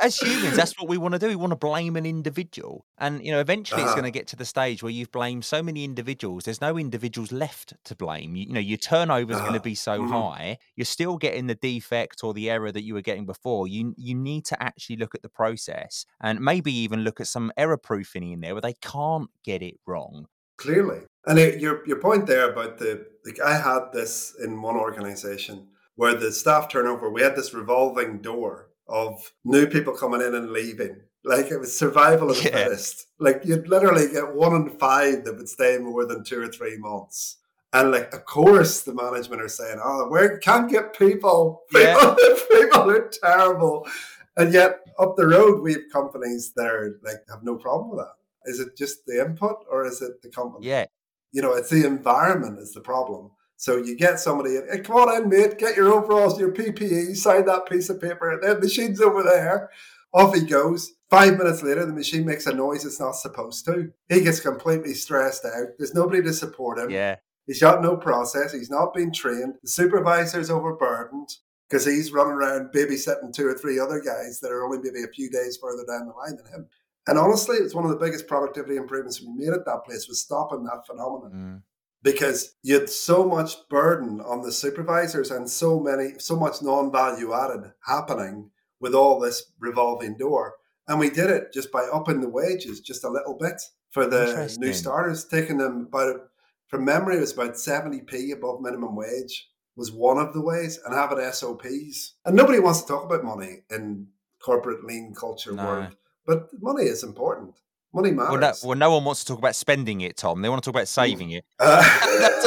[0.00, 1.28] As- humans, that's what we want to do.
[1.28, 2.84] We want to blame an individual.
[2.98, 4.00] And, you know, eventually it's Uh-huh.
[4.02, 7.32] going to get to the stage where you've blamed so many individuals, there's no individuals
[7.32, 8.36] left to blame.
[8.36, 9.62] You, you know, your turnover is going to Uh-huh.
[9.64, 10.10] be so Mhm.
[10.10, 10.58] high.
[10.76, 13.66] You're still getting the defect or the error that you were getting before.
[13.66, 17.50] You you need to actually look at the process and maybe even look at some
[17.56, 20.26] error proofing in there where they can't get it wrong.
[20.56, 21.00] Clearly.
[21.26, 25.68] And it, your, your point there about the, like I had this in one organization
[25.96, 30.50] where the staff turnover, we had this revolving door of new people coming in and
[30.50, 31.00] leaving.
[31.24, 32.64] Like it was survival of the Yeah.
[32.64, 33.06] fittest.
[33.18, 36.76] Like you'd literally get one in five that would stay more than two or three
[36.76, 37.38] months.
[37.72, 41.62] And like, of course, the management are saying, "Oh, we can't get people.
[41.72, 41.94] Yeah.
[42.14, 43.88] People, people are terrible."
[44.36, 48.00] And yet, up the road, we have companies that are like have no problem with
[48.00, 48.12] that.
[48.46, 50.66] Is it just the input, or is it the company?
[50.66, 50.86] Yeah.
[51.32, 53.30] you know, it's the environment is the problem.
[53.56, 57.16] So you get somebody, in, hey, come on in, mate, get your overalls, your PPE,
[57.16, 59.70] sign that piece of paper, and then the machine's over there.
[60.12, 60.92] Off he goes.
[61.10, 63.90] Five minutes later, the machine makes a noise it's not supposed to.
[64.08, 65.68] He gets completely stressed out.
[65.78, 66.90] There's nobody to support him.
[66.90, 67.16] Yeah.
[67.46, 68.52] He's got no process.
[68.52, 69.54] He's not been trained.
[69.62, 71.28] The supervisor's overburdened
[71.68, 75.12] because he's running around babysitting two or three other guys that are only maybe a
[75.12, 76.68] few days further down the line than him.
[77.06, 80.20] And honestly, it's one of the biggest productivity improvements we made at that place was
[80.20, 81.32] stopping that phenomenon.
[81.32, 81.62] Mm.
[82.02, 87.32] because you had so much burden on the supervisors and so many so much non-value
[87.32, 88.50] added happening
[88.80, 90.54] with all this revolving door.
[90.86, 94.54] And we did it just by upping the wages just a little bit for the
[94.58, 95.24] new starters.
[95.24, 96.28] Taking them about
[96.66, 100.94] from memory it was about 70p above minimum wage was one of the ways and
[100.94, 104.06] having sops and nobody wants to talk about money in
[104.40, 105.64] corporate lean culture No.
[105.64, 105.96] world
[106.26, 107.54] but money is important
[107.92, 110.42] money matters Well no, well, no one wants to talk about spending it, Tom.
[110.42, 111.44] They want to talk about saving it.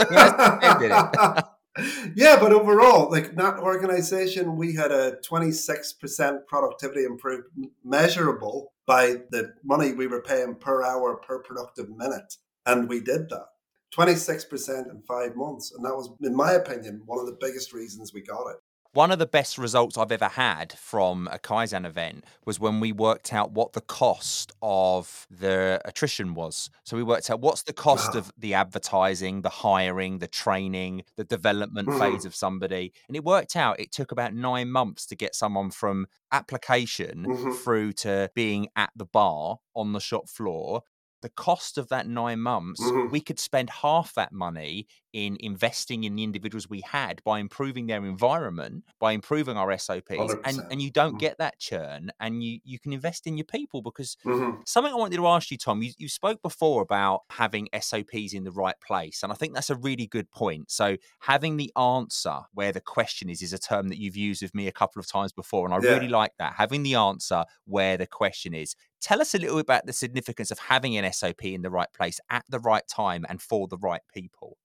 [0.09, 1.41] Uh,
[2.15, 9.53] yeah, but overall, like that organization, we had a 26% productivity improvement measurable by the
[9.63, 12.35] money we were paying per hour per productive minute.
[12.65, 13.47] And we did that
[13.95, 15.71] 26% in five months.
[15.71, 18.57] And that was, in my opinion, one of the biggest reasons we got it.
[18.97, 22.91] One of the best results I've ever had from a Kaizen event was when we
[22.91, 26.71] worked out what the cost of the attrition was.
[26.83, 28.21] So we worked out what's the cost Wow.
[28.21, 31.99] of the advertising, the hiring, the training, the development Mhm.
[31.99, 32.91] phase of somebody.
[33.07, 37.55] And it worked out it took about nine months to get someone from application Mhm.
[37.55, 40.81] through to being at the bar on the shop floor.
[41.21, 43.11] The cost of that nine months, Mhm.
[43.11, 47.87] we could spend half that money in investing in the individuals we had by improving
[47.87, 50.71] their environment, by improving our SOPs, and, 100%.
[50.71, 51.19] and you don't Mhm.
[51.19, 54.61] get that churn and you, you can invest in your people because Mhm.
[54.67, 58.43] something I wanted to ask you, Tom, you, you spoke before about having SOPs in
[58.43, 59.23] the right place.
[59.23, 60.69] And I think that's a really good point.
[60.69, 64.53] So having the answer where the question is is a term that you've used with
[64.53, 65.65] me a couple of times before.
[65.65, 65.93] And I Yeah.
[65.95, 66.53] really like that.
[66.57, 68.75] Having the answer where the question is.
[69.01, 71.91] Tell us a little bit about the significance of having an SOP in the right
[71.93, 74.57] place at the right time and for the right people.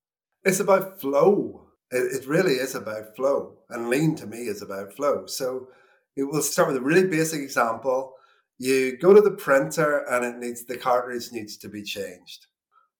[0.45, 1.69] It's about flow.
[1.91, 3.59] It, it really is about flow.
[3.69, 5.27] And lean to me is about flow.
[5.27, 5.69] So
[6.17, 8.15] We'll start with a really basic example.
[8.59, 12.47] You go to the printer and it needs the cartridge needs to be changed.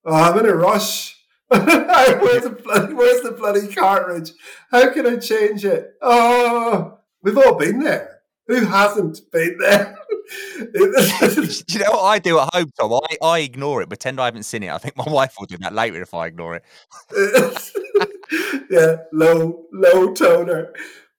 [0.03, 1.19] Oh, I'm in a rush.
[1.47, 4.31] where's, the bloody, where's the bloody cartridge?
[4.71, 5.93] How can I change it?
[6.01, 8.21] Oh, we've all been there.
[8.47, 9.95] Who hasn't been there?
[10.73, 12.93] you know what I do at home, Tom?
[12.93, 14.69] I, I ignore it, pretend I haven't seen it.
[14.69, 16.63] I think my wife will do that later if I ignore it.
[18.69, 20.73] yeah, low, low toner.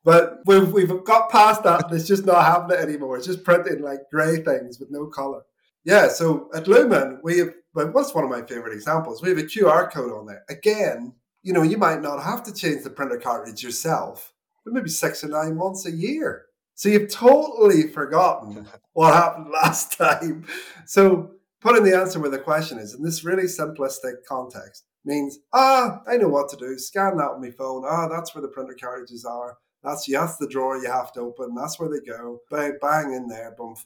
[0.05, 1.87] But we've, we've got past that.
[1.91, 3.17] It's just not happening anymore.
[3.17, 5.43] It's just printing like grey things with no colour.
[5.85, 9.23] Yeah, so at Lumen, we have, well, what's one of my favorite examples?
[9.23, 10.45] We have a QR code on there.
[10.49, 14.33] Again, you know, you might not have to change the printer cartridge yourself,
[14.65, 16.47] but maybe six or nine months a year.
[16.75, 20.47] So you've totally forgotten what happened last time.
[20.87, 26.01] So putting the answer where the question is in this really simplistic context means, ah,
[26.07, 26.79] I know what to do.
[26.79, 27.85] Scan that with my phone.
[27.87, 29.59] Ah, that's where the printer cartridges are.
[29.83, 31.55] That's that's the drawer you have to open.
[31.55, 32.41] That's where they go.
[32.51, 33.55] Bang, bang in there.
[33.57, 33.77] Boom.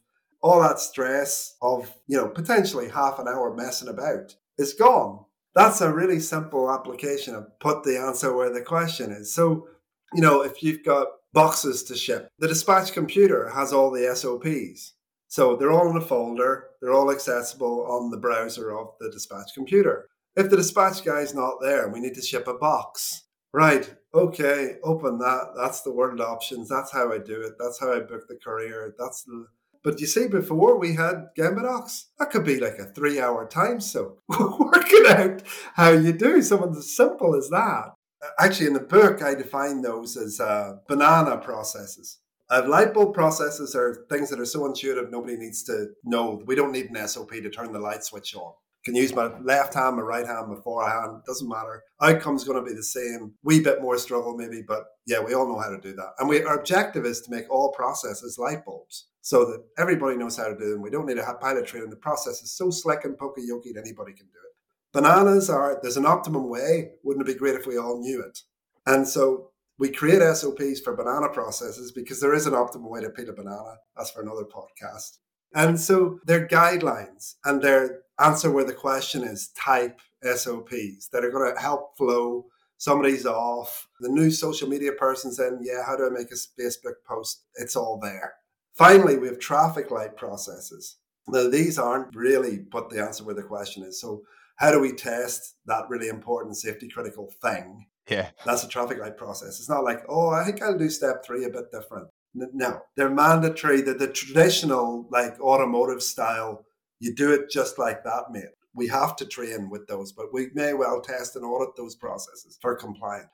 [0.41, 5.25] All that stress of you know potentially half an hour messing about is gone.
[5.55, 9.35] That's a really simple application of put the answer where the question is.
[9.35, 9.67] So
[10.15, 14.95] you know if you've got boxes to ship, the dispatch computer has all the SOPs.
[15.29, 16.69] So they're all in a folder.
[16.81, 20.09] They're all accessible on the browser of the dispatch computer.
[20.37, 23.25] If the dispatch guy's not there, we need to ship a box.
[23.53, 23.93] Right.
[24.15, 24.77] Okay.
[24.85, 25.53] Open that.
[25.57, 26.69] That's the world options.
[26.69, 27.55] That's how I do it.
[27.59, 28.95] That's how I book the courier.
[28.99, 29.47] That's the.
[29.85, 33.81] But you see, before we had Gemba Docs, that could be like a three-hour time
[33.81, 35.43] soak working out
[35.75, 37.95] how you do something as simple as that.
[38.39, 42.19] Actually, in the book, I define those as uh, banana processes.
[42.51, 46.43] Uh, light bulb processes are things that are so intuitive nobody needs to know.
[46.47, 48.53] We don't need an SOP to turn the light switch on
[48.89, 51.23] can use my left hand, my right hand, my forehand.
[51.27, 51.83] Doesn't matter.
[52.01, 53.35] Outcome's going to be the same.
[53.43, 56.13] Wee bit more struggle maybe, but yeah, we all know how to do that.
[56.19, 60.37] And we, our objective is to make all processes light bulbs so that everybody knows
[60.37, 60.81] how to do them.
[60.81, 61.91] We don't need have pilot training.
[61.91, 64.48] The process is so slick and poka-yoke that anybody can do it.
[64.93, 66.93] Bananas are there's an optimum way.
[67.05, 68.41] Wouldn't it be great if we all knew it?
[68.87, 73.11] And so we create SOPs for banana processes because there is an optimal way to
[73.11, 73.77] peel a banana.
[73.97, 75.19] That's for another podcast.
[75.55, 81.31] And so they're guidelines and they're answer where the question is type SOPs that are
[81.31, 82.47] going to help flow.
[82.79, 83.89] Somebody's off.
[84.01, 87.45] The new social media person saying, Yeah, how do I make a Facebook post?
[87.57, 88.35] It's all there.
[88.75, 90.97] Finally, we have traffic light processes.
[91.27, 94.01] Now, these aren't really put the answer where the question is.
[94.01, 94.23] So,
[94.59, 97.87] how do we test that really important safety critical thing?
[98.09, 98.31] Yeah.
[98.45, 99.59] That's a traffic light process.
[99.59, 102.09] It's not like, oh, I think I'll do step three a bit different.
[102.35, 103.81] No, they're mandatory.
[103.83, 106.65] That the traditional, like automotive style
[107.01, 108.51] you do it just like that, mate.
[108.75, 112.59] We have to train with those, but we may well test and audit those processes
[112.61, 113.29] for compliance.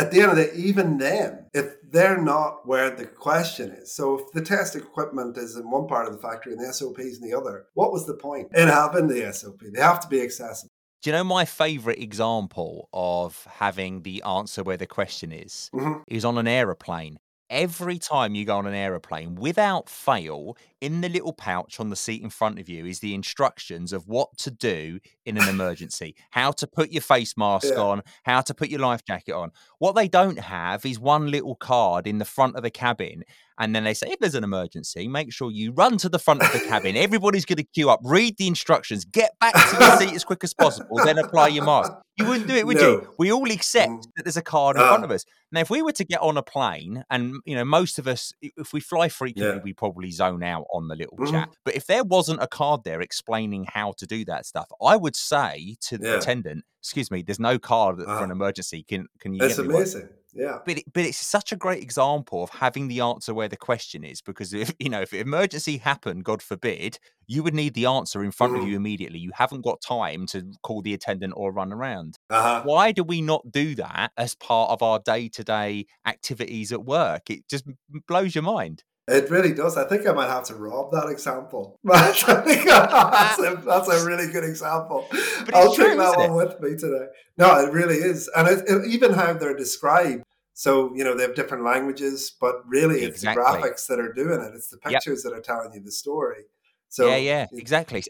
[0.00, 3.92] At the end of the day, even then, if they're not where the question is,
[3.94, 7.18] so if the test equipment is in one part of the factory and the SOPs
[7.18, 9.60] in the other, what was the point in having the SOP?
[9.60, 10.70] They have to be accessible.
[11.02, 15.68] Do you know my favorite example of having the answer where the question is?
[15.74, 16.00] Mm-hmm.
[16.06, 17.18] Is on an aeroplane
[17.50, 21.96] every time you go on an aeroplane, without fail, in the little pouch on the
[21.96, 26.14] seat in front of you is the instructions of what to do in an emergency,
[26.30, 27.80] how to put your face mask yeah.
[27.80, 29.50] on, how to put your life jacket on.
[29.78, 33.24] What they don't have is one little card in the front of the cabin.
[33.60, 36.42] And then they say, if there's an emergency, make sure you run to the front
[36.42, 36.96] of the cabin.
[36.96, 40.42] Everybody's going to queue up, read the instructions, get back to your seat as quick
[40.42, 41.92] as possible, then apply your mask.
[42.16, 42.82] You wouldn't do it, would no.
[42.82, 43.14] you?
[43.18, 44.02] We all accept mm.
[44.16, 44.88] that there's a card in uh.
[44.88, 45.26] front of us.
[45.52, 48.32] Now, if we were to get on a plane, and you know, most of us,
[48.40, 49.62] if we fly frequently, yeah.
[49.62, 51.32] we probably zone out on the little mm-hmm.
[51.32, 51.50] chat.
[51.64, 55.16] But if there wasn't a card there explaining how to do that stuff, I would
[55.16, 56.14] say to the yeah.
[56.16, 58.32] attendant, "Excuse me, there's no card uh, for an ah.
[58.32, 58.84] emergency.
[58.84, 60.02] Can can you?" That's amazing.
[60.02, 60.10] One?
[60.34, 60.58] Yeah.
[60.64, 64.04] But it, but it's such a great example of having the answer where the question
[64.04, 68.22] is because if you know if emergency happened, God forbid, you would need the answer
[68.24, 68.62] in front mm.
[68.62, 69.18] of you immediately.
[69.18, 72.18] You haven't got time to call the attendant or run around.
[72.28, 72.62] Uh-huh.
[72.64, 76.84] Why do we not do that as part of our day to day activities at
[76.84, 77.30] work?
[77.30, 77.64] It just
[78.06, 78.84] blows your mind.
[79.10, 79.76] It really does.
[79.76, 81.78] I think I might have to rob that example.
[81.84, 85.06] That's, a, that's a really good example.
[85.52, 86.34] I'll true, take that one it?
[86.34, 87.06] with me today.
[87.36, 88.30] No, it really is.
[88.36, 90.22] And it, it, even how they're described.
[90.54, 93.42] So, you know, they have different languages, but really it's exactly.
[93.42, 94.52] the graphics that are doing it.
[94.54, 95.32] It's the pictures yep.
[95.32, 96.44] that are telling you the story.
[96.88, 98.04] So Yeah, yeah, exactly.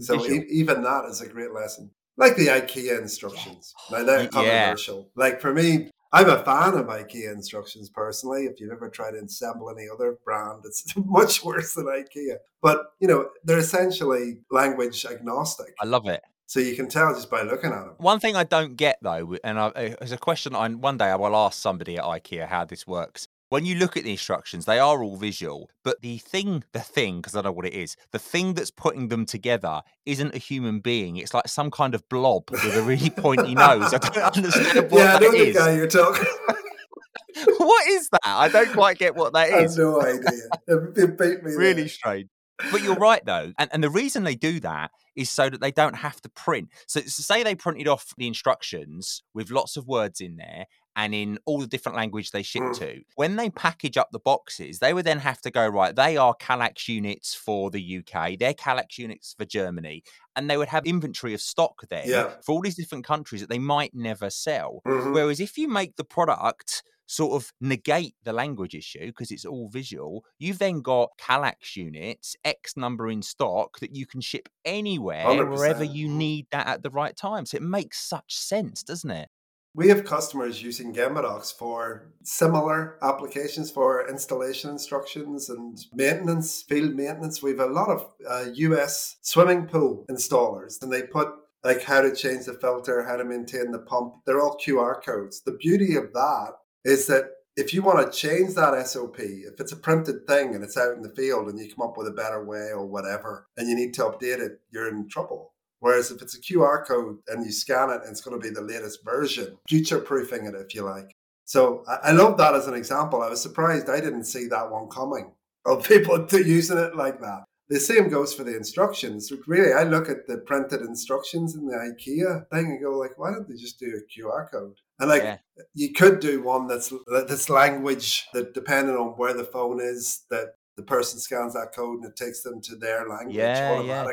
[0.00, 1.90] so e- even that is a great lesson.
[2.16, 3.74] Like the IKEA instructions.
[3.90, 4.98] Now they're controversial.
[4.98, 5.24] Yeah.
[5.24, 8.46] Like for me, I'm a fan of IKEA instructions personally.
[8.46, 12.36] If you've ever tried to assemble any other brand, it's much worse than IKEA.
[12.60, 15.74] But you know, they're essentially language agnostic.
[15.80, 16.22] I love it.
[16.46, 17.94] So you can tell just by looking at them.
[17.98, 21.06] One thing I don't get though, and I, uh, it's a question I one day
[21.06, 23.28] I will ask somebody at IKEA how this works.
[23.50, 27.16] When you look at the instructions, they are all visual, but the thing, the thing,
[27.16, 30.78] because I know what it is, the thing that's putting them together isn't a human
[30.78, 31.16] being.
[31.16, 33.92] It's like some kind of blob with a really pointy nose.
[33.92, 35.56] I don't understand what yeah, I that know the is.
[35.56, 36.24] guy you're talking.
[37.58, 38.20] what is that?
[38.24, 40.20] I don't quite get what that I have no idea.
[40.68, 41.52] It, it beat me.
[41.56, 41.88] really there.
[41.88, 42.28] strange.
[42.70, 45.70] But you're right though, and and the reason they do that is so that they
[45.70, 46.68] don't have to print.
[46.86, 50.66] So, so say they printed off the instructions with lots of words in there
[50.96, 52.78] and in all the different language they ship Mm.
[52.78, 53.02] to.
[53.14, 55.94] When they package up the boxes, they would then have to go right.
[55.94, 58.36] They are Kallax units for the UK.
[58.36, 60.02] They're Kallax units for Germany,
[60.36, 62.34] and they would have inventory of stock there Yeah.
[62.42, 64.80] for all these different countries that they might never sell.
[64.86, 65.14] Mhm.
[65.14, 69.68] Whereas if you make the product sort of negate the language issue because it's all
[69.68, 75.26] visual, you've then got Kallax units, X number in stock that you can ship anywhere,
[75.26, 75.92] wherever 100%.
[75.94, 77.46] you need that at the right time.
[77.46, 79.28] So it makes such sense, doesn't it?
[79.72, 86.94] We have customers using Gemba Docs for similar applications for installation instructions and maintenance, field
[86.94, 87.40] maintenance.
[87.40, 91.28] We have a lot of uh, US swimming pool installers, and they put
[91.62, 94.14] like how to change the filter, how to maintain the pump.
[94.26, 95.42] They're all QR codes.
[95.42, 96.52] The beauty of that
[96.84, 100.64] is that if you want to change that SOP, if it's a printed thing and
[100.64, 103.46] it's out in the field and you come up with a better way or whatever,
[103.56, 105.52] and you need to update it, you're in trouble.
[105.80, 108.60] Whereas if it's a QR code and you scan it it's going to be the
[108.62, 111.16] latest version, future proofing it if you like.
[111.46, 113.22] So I, I love that as an example.
[113.22, 115.32] I was surprised I didn't see that one coming
[115.66, 117.44] of people to using it like that.
[117.68, 119.32] The same goes for the instructions.
[119.46, 123.30] Really, I look at the printed instructions in the IKEA thing and go like, why
[123.30, 124.74] don't they just do a QR code?
[124.98, 125.38] And like, Yeah.
[125.74, 130.54] you could do one that's that's language that depending on where the phone is, that
[130.80, 134.06] the person scans that code and it takes them to their language Yeah, yeah.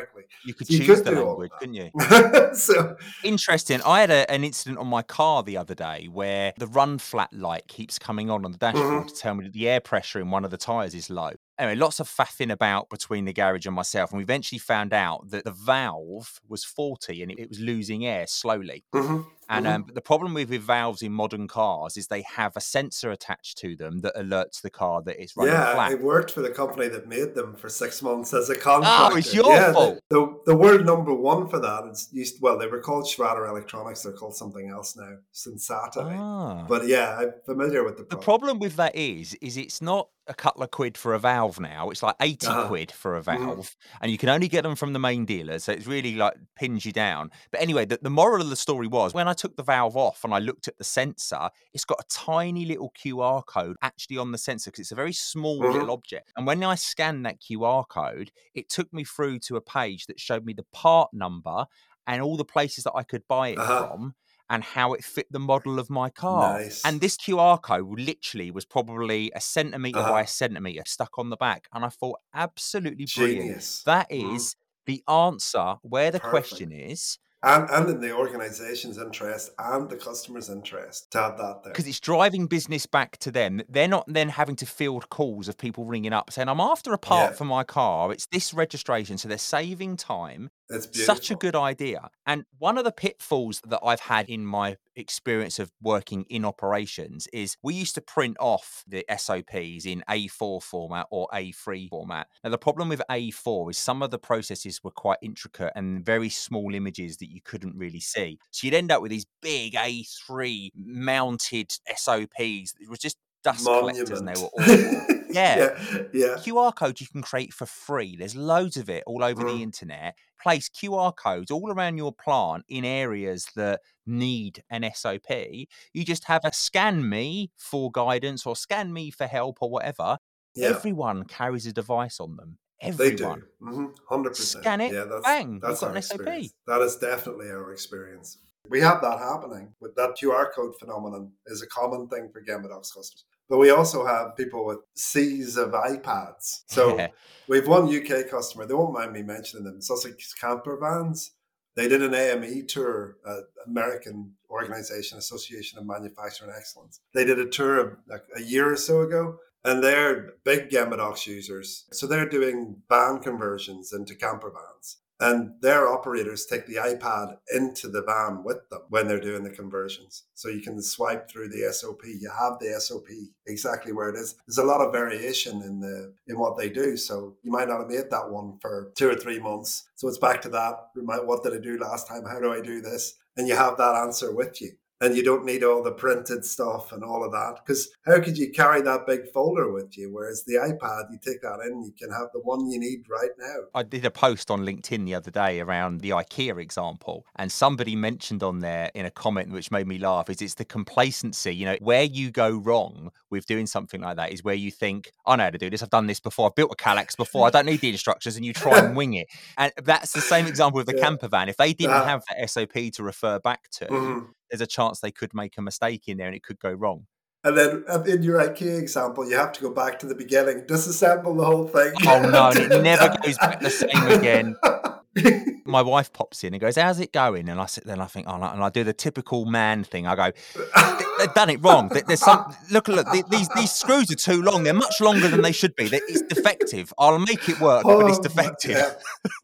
[0.44, 1.90] You could So you choose could the language, couldn't you?
[2.54, 3.80] so Interesting.
[3.84, 7.32] I had a, an incident on my car the other day where the run flat
[7.32, 9.08] light keeps coming on on the dashboard Mhm.
[9.08, 11.32] to tell me that the air pressure in one of the tyres is low.
[11.58, 15.30] Anyway, lots of faffing about between the garage and myself, and we eventually found out
[15.30, 18.84] that the valve was faulty and it, it was losing air slowly.
[18.94, 19.74] mhm, And mhm.
[19.74, 23.10] um, but the problem with, with valves in modern cars is they have a sensor
[23.10, 25.90] attached to them that alerts the car that it's running yeah, flat.
[25.90, 29.14] I worked for the company that made them for six months as a contractor.
[29.14, 29.98] Oh, it's your yeah, the- fault.
[30.10, 32.36] The, the, world number one for that is used.
[32.40, 34.02] Well, they were called Schrader Electronics.
[34.02, 36.04] They're called something else now, Sensata.
[36.16, 36.66] Ah.
[36.68, 40.34] But yeah, I'm familiar with the The problem with that is, is it's not a
[40.34, 41.90] couple of quid for a valve now.
[41.90, 42.74] It's like 80 Uh-huh.
[42.78, 43.62] quid for a Mhm.
[43.62, 45.58] valve, and you can only get them from the main dealer.
[45.58, 47.30] So it's really like pins you down.
[47.50, 50.24] But anyway, the, the moral of the story was when I took the valve off
[50.24, 54.32] and I looked at the sensor, it's got a tiny little QR code actually on
[54.32, 55.68] the sensor because it's a very small Mhm.
[55.70, 56.30] little object.
[56.36, 60.20] And when I scanned that QR code, it took me through to a page that
[60.20, 61.66] showed me the part number
[62.06, 63.88] and all the places that I could buy it Uh-huh.
[63.88, 64.14] from
[64.50, 66.60] and how it fit the model of my car.
[66.60, 66.82] Nice.
[66.84, 70.22] And this QR code literally was probably a centimeter by Uh-huh.
[70.22, 71.68] a centimeter stuck on the back.
[71.72, 73.48] And I thought, absolutely brilliant.
[73.50, 73.82] Genius.
[73.84, 74.48] That Mhm.
[74.48, 74.54] is
[74.86, 76.30] the answer where the Perfect.
[76.30, 81.62] question is And, and in the organization's interest and the customer's interest to have that
[81.64, 81.72] there.
[81.72, 83.60] because it's driving business back to them.
[83.68, 86.98] They're not then having to field calls of people ringing up saying, I'm after a
[86.98, 87.36] part Yeah.
[87.36, 88.10] for my car.
[88.12, 89.18] It's this registration.
[89.18, 90.50] So they're saving time.
[90.70, 91.14] It's beautiful.
[91.14, 92.10] Such a good idea.
[92.26, 97.26] And one of the pitfalls that I've had in my experience of working in operations
[97.32, 102.26] is we used to print off the SOPs in A4 format or A3 format.
[102.44, 106.28] Now, the problem with A4 is some of the processes were quite intricate and very
[106.28, 108.38] small images that you couldn't really see.
[108.50, 112.74] So you'd end up with these big A3 mounted SOPs.
[112.80, 115.02] It was just dust collectors and they were Monument.
[115.02, 115.17] awful.
[115.34, 115.78] Yeah.
[115.92, 116.02] yeah.
[116.12, 116.34] Yeah.
[116.38, 118.16] QR codes you can create for free.
[118.16, 119.60] There's loads of it all over the Mm.
[119.62, 120.16] internet.
[120.42, 125.68] Place QR codes all around your plant in areas that need an SOP.
[125.92, 130.18] You just have a scan me for guidance or scan me for help or whatever.
[130.54, 130.68] Yeah.
[130.68, 132.58] Everyone carries a device on them.
[132.80, 133.40] They Everyone.
[133.40, 133.66] do.
[133.66, 133.86] Mm-hmm.
[134.14, 134.36] 100%.
[134.36, 136.16] Scan it, Yeah, that's, bang, you've got an SOP.
[136.20, 136.54] experience.
[136.68, 138.38] That is definitely our experience.
[138.68, 142.68] We have that happening with that QR code phenomenon is a common thing for Gemba
[142.68, 143.24] Docs customers.
[143.48, 146.64] But we also have people with seas of iPads.
[146.66, 147.08] So
[147.48, 151.32] we've one UK customer, they won't mind me mentioning them, Sussex Camper Vans.
[151.74, 157.00] They did an AME tour, uh, American Organization Association of Manufacturing Excellence.
[157.14, 160.96] They did a tour of, like, a year or so ago, and they're big Gemba
[160.96, 161.84] Docs users.
[161.92, 164.98] So they're doing van conversions into camper vans.
[165.20, 169.50] And their operators take the iPad into the van with them when they're doing the
[169.50, 170.24] conversions.
[170.34, 172.02] So you can swipe through the SOP.
[172.04, 173.08] You have the SOP
[173.46, 174.36] exactly where it is.
[174.46, 176.96] There's a lot of variation in the in what they do.
[176.96, 179.88] So you might not have made that one for two or three months.
[179.96, 180.90] So it's back to that.
[180.94, 182.24] What did I do last time?
[182.24, 183.14] How do I do this?
[183.36, 184.72] And you have that answer with you.
[185.00, 187.60] And you don't need all the printed stuff and all of that.
[187.64, 190.12] Because how could you carry that big folder with you?
[190.12, 193.30] Whereas the iPad, you take that in, you can have the one you need right
[193.38, 193.56] now.
[193.74, 197.94] I did a post on LinkedIn the other day around the IKEA example, and somebody
[197.94, 201.54] mentioned on there in a comment which made me laugh is it's the complacency.
[201.54, 205.12] You know, where you go wrong with doing something like that is where you think,
[205.26, 205.82] I know how to do this.
[205.82, 206.46] I've done this before.
[206.48, 207.46] I've built a Kallax before.
[207.46, 209.28] I don't need the instructions, and you try and wing it.
[209.56, 211.02] And that's the same example with the Yeah.
[211.04, 211.48] camper van.
[211.48, 214.26] If they didn't Uh, have that SOP to refer back to, Mhm.
[214.50, 217.06] There's a chance they could make a mistake in there and it could go wrong.
[217.44, 220.62] And then uh, in your IKEA example, you have to go back to the beginning,
[220.62, 221.92] disassemble the whole thing.
[222.06, 224.56] Oh no, and it never goes back the same again.
[225.64, 228.06] My wife pops in and goes, "How's it going?" And I sit there and I
[228.06, 230.06] think, "Oh," and I do the typical man thing.
[230.06, 231.88] I go, "They- "They've done it wrong.
[232.06, 233.06] There's some look, look.
[233.30, 234.62] These these screws are too long.
[234.64, 235.88] They're much longer than they should be.
[235.92, 236.92] It's defective.
[236.98, 238.92] I'll make it work, but it's Oh, defective." yeah.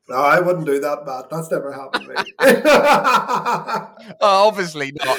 [0.06, 1.30] No, I wouldn't do that, Matt.
[1.30, 2.16] That's never happened to me.
[4.20, 5.18] Oh, obviously not.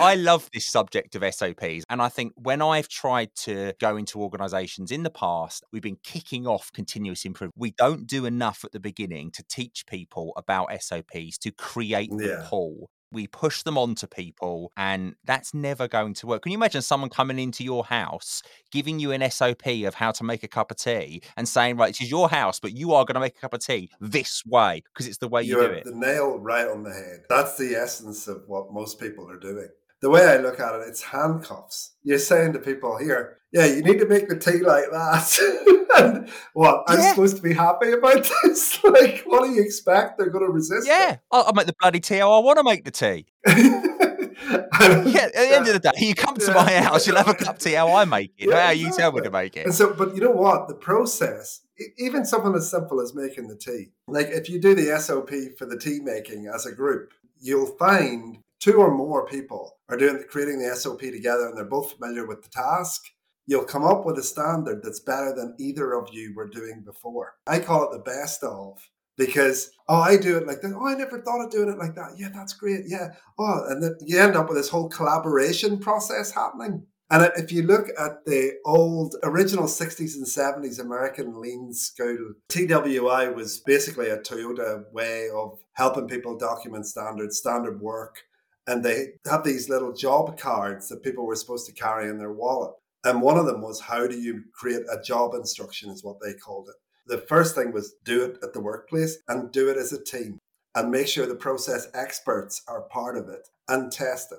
[0.00, 1.84] I love this subject of SOPs.
[1.88, 5.98] And I think when I've tried to go into organizations in the past, we've been
[6.02, 7.54] kicking off continuous improvement.
[7.56, 12.44] We don't do enough at the beginning to teach people about SOPs, to create the
[12.48, 12.90] pull.
[13.14, 16.42] We push them onto people, and that's never going to work.
[16.42, 20.24] Can you imagine someone coming into your house, giving you an SOP of how to
[20.24, 23.04] make a cup of tea, and saying, Right, this is your house, but you are
[23.04, 25.68] going to make a cup of tea this way because it's the way you, you
[25.68, 25.84] do it?
[25.84, 27.22] the nail right on the head.
[27.28, 29.68] That's the essence of what most people are doing.
[30.04, 31.94] The way I look at it, it's handcuffs.
[32.02, 35.86] You're saying to people here, yeah, you need to make the tea like that.
[35.96, 36.84] and what?
[36.88, 37.08] I'm Yeah.
[37.14, 38.84] supposed to be happy about this?
[38.84, 40.18] like, what do you expect?
[40.18, 42.64] They're going to resist Yeah, I'll, I'll make the bloody tea how I want to
[42.64, 43.24] make the tea.
[44.46, 47.34] Yeah, at the end of the day, you come to my house, you'll have a
[47.34, 49.56] cup of tea how I make it, not Yeah, how you tell me to make
[49.56, 49.64] it.
[49.64, 50.68] And so, but you know what?
[50.68, 51.60] The process,
[51.96, 55.64] even something as simple as making the tea, like if you do the SOP for
[55.64, 60.58] the tea making as a group, you'll find two or more people are doing creating
[60.58, 63.02] the SOP together and they're both familiar with the task.
[63.46, 67.34] You'll come up with a standard that's better than either of you were doing before.
[67.46, 68.78] I call it the best of
[69.18, 70.72] because oh I do it like that.
[70.74, 72.12] Oh, I never thought of doing it like that.
[72.16, 72.84] Yeah, that's great.
[72.86, 73.08] Yeah.
[73.38, 76.86] Oh, and then you end up with this whole collaboration process happening.
[77.10, 83.28] And if you look at the old original 60s and 70s American lean school, TWI
[83.28, 88.22] was basically a Toyota way of helping people document standards, standard work.
[88.66, 92.32] And they had these little job cards that people were supposed to carry in their
[92.32, 92.72] wallet.
[93.04, 96.32] And one of them was how do you create a job instruction, is what they
[96.32, 96.76] called it.
[97.06, 100.38] The first thing was do it at the workplace and do it as a team
[100.74, 104.38] and make sure the process experts are part of it and test it.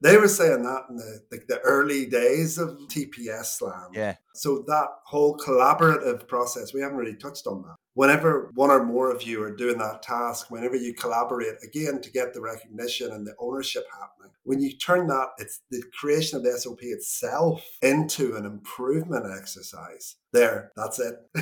[0.00, 3.90] They were saying that in the, the, the early days of TPS Slam.
[3.92, 4.16] Yeah.
[4.34, 7.76] So that whole collaborative process, we haven't really touched on that.
[7.94, 12.10] Whenever one or more of you are doing that task, whenever you collaborate again to
[12.10, 16.42] get the recognition and the ownership happening, when you turn that, it's the creation of
[16.42, 20.16] the SOP itself into an improvement exercise.
[20.32, 21.14] There, that's it.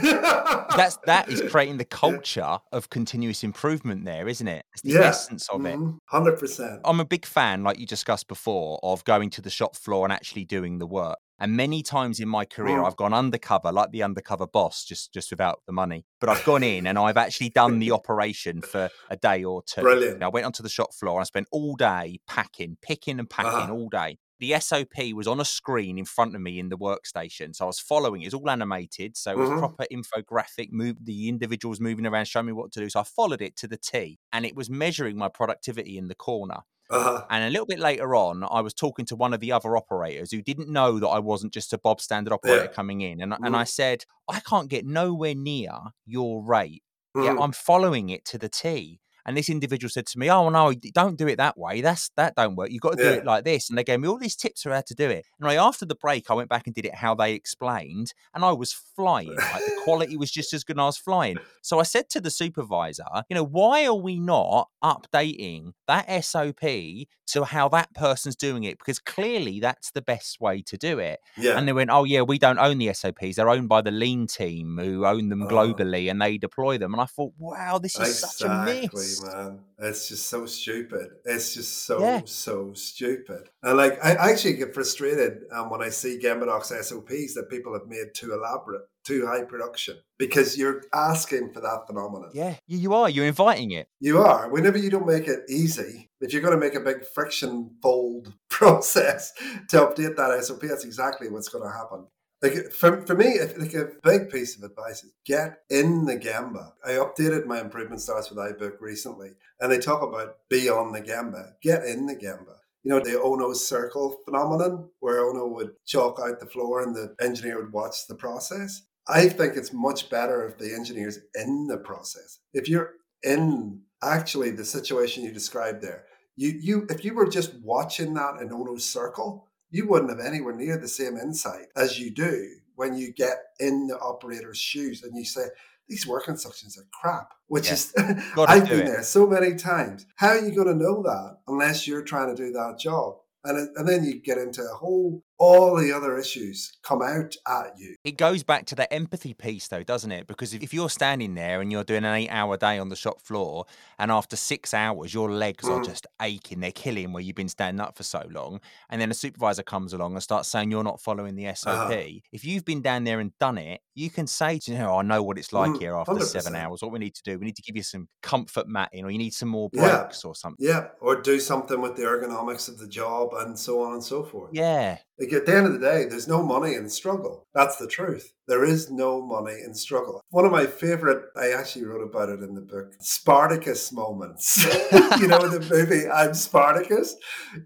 [0.76, 4.66] That's that is creating the culture of continuous improvement there, isn't it?
[4.74, 5.00] It's the Yeah.
[5.07, 5.78] essence of it.
[5.78, 5.96] Mhm.
[6.12, 6.80] 100%.
[6.84, 10.12] I'm a big fan, like you discussed before, of going to the shop floor and
[10.12, 11.16] actually doing the work.
[11.43, 12.86] And many times in my career, Mm.
[12.86, 16.07] I've gone undercover, like the undercover boss, just just without the money.
[16.20, 19.82] But I've gone in and I've actually done the operation for a day or two.
[19.82, 20.14] Brilliant.
[20.14, 23.28] And I went onto the shop floor and I spent all day packing, picking and
[23.28, 23.72] packing Uh-huh.
[23.74, 24.18] all day.
[24.38, 27.66] The SOP was on a screen in front of me in the workstation, so I
[27.66, 28.22] was following.
[28.22, 29.59] It was all animated, so it was Mhm.
[29.59, 30.70] proper infographic.
[30.70, 32.88] Move the individuals moving around, showing me what to do.
[32.88, 36.14] So I followed it to the T, and it was measuring my productivity in the
[36.14, 36.61] corner.
[36.93, 37.26] Uh-huh.
[37.30, 40.30] And a little bit later on, I was talking to one of the other operators
[40.32, 42.68] who didn't know that I wasn't just a Bob standard operator Yeah.
[42.68, 43.20] coming in.
[43.22, 43.57] And, and Mhm.
[43.57, 45.72] I said, I can't get nowhere near
[46.05, 46.82] your rate.
[47.18, 47.38] Yeah, Mhm.
[47.38, 49.01] I'm following it to the T.
[49.26, 51.80] And this individual said to me, "Oh no, don't do it that way.
[51.80, 52.70] That's that don't work.
[52.70, 54.72] You've got to do it like this." And they gave me all these tips for
[54.72, 55.24] how to do it.
[55.38, 58.44] And right after the break, I went back and did it how they explained, and
[58.44, 59.34] I was flying.
[59.36, 60.78] Like the quality was just as good.
[60.78, 61.36] as I was flying.
[61.62, 67.06] So I said to the supervisor, "You know, why are we not updating that SOP
[67.26, 68.78] to how that person's doing it?
[68.78, 71.56] Because clearly that's the best way to do it." Yeah.
[71.58, 73.36] And they went, "Oh yeah, we don't own the SOPs.
[73.36, 75.46] They're owned by the Lean team who own them Oh.
[75.48, 79.11] globally, and they deploy them." And I thought, "Wow, this is such a Exactly, miss."
[79.20, 79.60] Man.
[79.78, 81.08] It's just so stupid.
[81.24, 82.22] It's just so Yeah.
[82.24, 83.48] so stupid.
[83.62, 87.72] And like, I actually get frustrated um, when I see Gemba Docs SOPs that people
[87.72, 92.30] have made too elaborate, too high production, because you're asking for that phenomenon.
[92.32, 93.10] Yeah, you, you are.
[93.10, 93.88] You're inviting it.
[94.00, 94.48] You are.
[94.48, 98.32] Whenever you don't make it easy, if you're going to make a big friction fold
[98.48, 99.32] process
[99.70, 102.06] to update that SOP, that's exactly what's going to happen.
[102.43, 106.72] Like for, for me, like a big piece of advice is get in the Gemba.
[106.84, 109.30] I updated my improvement starts with iBook recently,
[109.61, 111.53] and they talk about be on the Gemba.
[111.62, 112.57] Get in the Gemba.
[112.82, 117.14] You know, the Ohno circle phenomenon, where Ohno would chalk out the floor and the
[117.20, 118.82] engineer would watch the process.
[119.07, 122.40] I think it's much better if the engineer's in the process.
[122.53, 127.55] If you're in actually the situation you described there, you you if you were just
[127.62, 132.10] watching that in Ohno's circle, you wouldn't have anywhere near the same insight as you
[132.10, 135.46] do when you get in the operator's shoes and you say,
[135.88, 137.72] these work instructions are crap, which yeah.
[137.72, 137.94] is,
[138.36, 138.86] I've been it.
[138.86, 140.06] there so many times.
[140.16, 143.16] How are you going to know that unless you're trying to do that job?
[143.44, 147.78] And, and then you get into a whole all the other issues come out at
[147.78, 147.97] you.
[148.05, 150.26] It goes back to the empathy piece, though, doesn't it?
[150.26, 153.20] Because if you're standing there and you're doing an eight hour day on the shop
[153.20, 153.66] floor,
[153.99, 155.76] and after six hours, your legs mm.
[155.76, 158.61] are just aching, they're killing where you've been standing up for so long,
[158.91, 162.03] and then a supervisor comes along and starts saying you're not following the SOP, uh-huh.
[162.33, 165.03] if you've been down there and done it, you can say to you know, I
[165.03, 166.22] know what it's like mm, here after 100%.
[166.24, 166.83] seven hours.
[166.83, 169.18] What we need to do, we need to give you some comfort matting, or you
[169.18, 170.28] need some more breaks yeah.
[170.28, 170.66] or something.
[170.66, 174.22] Yeah, or do something with the ergonomics of the job and so on and so
[174.22, 174.51] forth.
[174.53, 174.99] Yeah.
[175.22, 177.46] Like at the end of the day, there's no money in struggle.
[177.54, 178.32] That's the truth.
[178.48, 180.20] There is no money in struggle.
[180.30, 184.64] One of my favorite, I actually wrote about it in the book, Spartacus moments.
[185.20, 187.14] you know, the movie I'm Spartacus,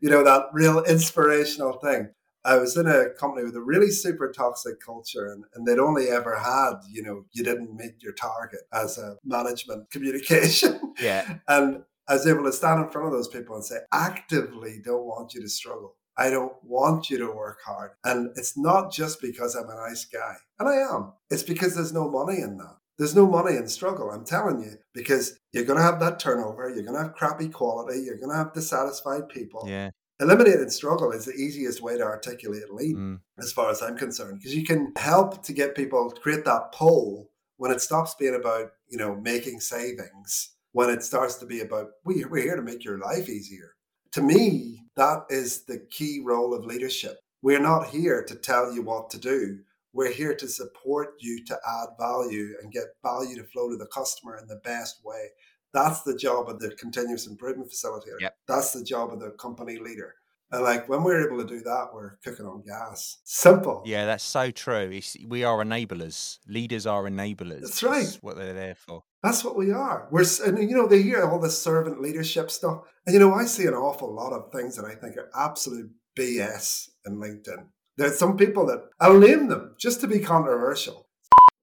[0.02, 2.10] you know, that real inspirational thing.
[2.44, 6.10] I was in a company with a really super toxic culture, and, and they'd only
[6.10, 10.92] ever had, you know, you didn't meet your target as a management communication.
[11.00, 11.38] Yeah.
[11.48, 15.06] and I was able to stand in front of those people and say, actively don't
[15.06, 15.96] want you to struggle.
[16.18, 17.92] I don't want you to work hard.
[18.04, 20.36] And it's not just because I'm a nice guy.
[20.58, 21.12] And I am.
[21.30, 22.76] It's because there's no money in that.
[22.98, 26.70] There's no money in struggle, I'm telling you, because you're going to have that turnover.
[26.70, 28.00] You're going to have crappy quality.
[28.00, 29.64] You're going to have dissatisfied people.
[29.68, 29.90] Yeah.
[30.18, 33.20] Eliminating struggle is the easiest way to articulate lean, mm.
[33.38, 36.72] as far as I'm concerned, because you can help to get people to create that
[36.72, 41.60] pull when it stops being about, you know, making savings, when it starts to be
[41.60, 43.75] about, we, we're here to make your life easier
[44.16, 47.18] to me, that is the key role of leadership.
[47.42, 49.58] We're not here to tell you what to do.
[49.92, 53.88] We're here to support you to add value and get value to flow to the
[53.88, 55.26] customer in the best way.
[55.74, 58.18] That's the job of the continuous improvement facilitator.
[58.18, 58.36] Yep.
[58.48, 60.14] That's the job of the company leader.
[60.52, 63.18] And like when we're able to do that, we're cooking on gas.
[63.24, 63.82] Simple.
[63.84, 64.90] Yeah, that's so true.
[64.92, 66.38] It's, we are enablers.
[66.46, 67.62] Leaders are enablers.
[67.62, 68.04] That's right.
[68.04, 69.02] That's what they're there for.
[69.22, 70.06] That's what we are.
[70.12, 72.82] We're, and you know, they hear all this servant leadership stuff.
[73.06, 75.90] And you know, I see an awful lot of things that I think are absolute
[76.16, 77.66] BS in LinkedIn.
[77.96, 81.08] There's some people that I'll name them just to be controversial.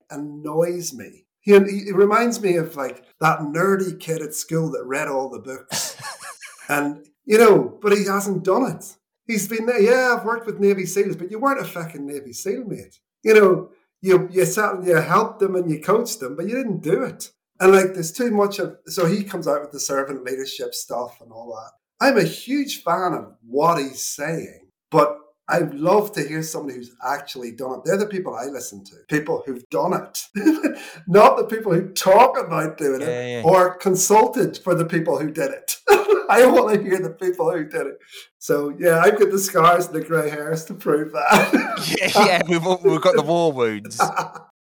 [0.09, 1.25] Annoys me.
[1.39, 5.39] He, he reminds me of like that nerdy kid at school that read all the
[5.39, 5.97] books.
[6.69, 8.95] and you know, but he hasn't done it.
[9.26, 9.82] He's been there.
[9.82, 12.99] Yeah, I've worked with Navy SEALs, but you weren't a fucking Navy SEAL, mate.
[13.24, 13.69] You know,
[14.01, 17.03] you you sat and you helped them and you coached them, but you didn't do
[17.03, 17.32] it.
[17.59, 18.78] And like, there's too much of.
[18.88, 22.05] So he comes out with the servant leadership stuff and all that.
[22.05, 25.17] I'm a huge fan of what he's saying, but
[25.47, 27.82] I'd love to hear somebody who's actually done it.
[27.86, 30.24] They're the people I listen to, people who've done it,
[31.07, 33.41] not the people who talk about doing yeah, it yeah.
[33.43, 35.78] or consulted for the people who did it.
[36.30, 37.97] I want to hear the people who did it.
[38.39, 41.95] So yeah, I've got the scars and the grey hairs to prove that.
[41.97, 44.01] yeah, yeah, we've we've got the war wounds.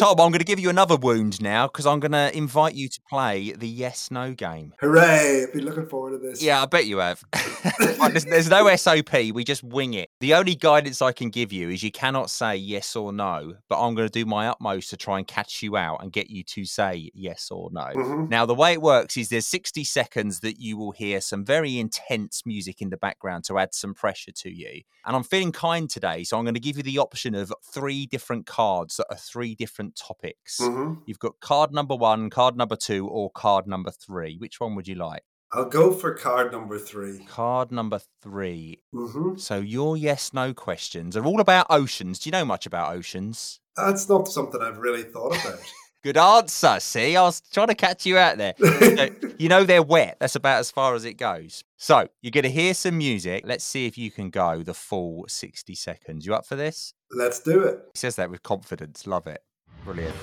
[0.00, 2.88] Tom, I'm going to give you another wound now because I'm going to invite you
[2.88, 4.72] to play the yes no game.
[4.80, 5.42] Hooray!
[5.42, 6.42] I've been looking forward to this.
[6.42, 7.22] Yeah, I bet you have.
[8.08, 9.12] there's, there's, no SOP.
[9.12, 10.08] We just wing it.
[10.20, 13.78] The only guidance I can give you is you cannot say yes or no, but
[13.78, 16.44] I'm going to do my utmost to try and catch you out and get you
[16.44, 17.88] to say yes or no.
[17.94, 18.30] Mm-hmm.
[18.30, 21.78] Now, the way it works is there's 60 seconds that you will hear some very
[21.78, 24.80] intense music in the background to add some pressure to you.
[25.04, 28.06] And I'm feeling kind today, so I'm going to give you the option of three
[28.06, 30.58] different cards that are three different topics.
[30.60, 31.02] Mm-hmm.
[31.06, 34.36] You've got card number one, card number two, or card number three.
[34.36, 35.22] Which one would you like?
[35.52, 37.24] I'll go for card number three.
[37.26, 39.36] Card number 3 mm-hmm.
[39.36, 42.20] So your yes no questions are all about oceans.
[42.20, 43.58] Do you know much about oceans?
[43.76, 45.58] That's not something I've really thought about.
[46.02, 46.80] Good answer.
[46.80, 48.54] See, I was trying to catch you out there.
[48.58, 50.16] so, you know they're wet.
[50.18, 51.62] That's about as far as it goes.
[51.76, 53.42] So you're going to hear some music.
[53.44, 56.24] Let's see if you can go the full 60 seconds.
[56.24, 56.94] You up for this?
[57.10, 57.80] Let's do it.
[57.92, 59.06] He says that with confidence.
[59.06, 59.42] Love it.
[59.84, 60.14] Brilliant.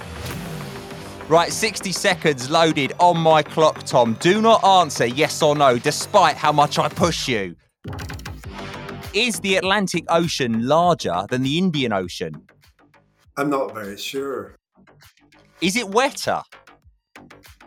[1.27, 4.15] Right, 60 seconds loaded on my clock, Tom.
[4.21, 7.55] Do not answer yes or no, despite how much I push you.
[9.13, 12.47] Is the Atlantic Ocean larger than the Indian Ocean?
[13.35, 14.55] I'm not very sure.
[15.59, 16.41] Is it wetter?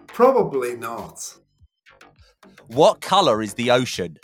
[0.07, 1.37] Probably not.
[2.69, 4.17] What colour is the ocean?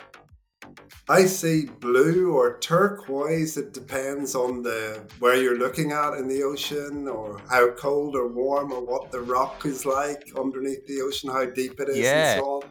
[1.09, 3.57] I see blue or turquoise.
[3.57, 8.27] It depends on the where you're looking at in the ocean, or how cold or
[8.27, 12.33] warm, or what the rock is like underneath the ocean, how deep it is, Yeah.
[12.35, 12.63] and so on.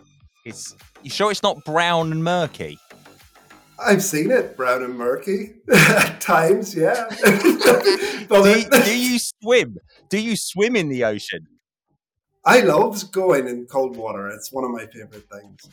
[0.43, 2.77] It's you sure it's not brown and murky?
[3.79, 6.75] I've seen it brown and murky at times.
[6.75, 7.07] Yeah.
[8.27, 9.77] Do you, do you swim?
[10.09, 11.47] Do you swim in the ocean?
[12.45, 14.29] I love going in cold water.
[14.29, 15.69] It's one of my favorite things.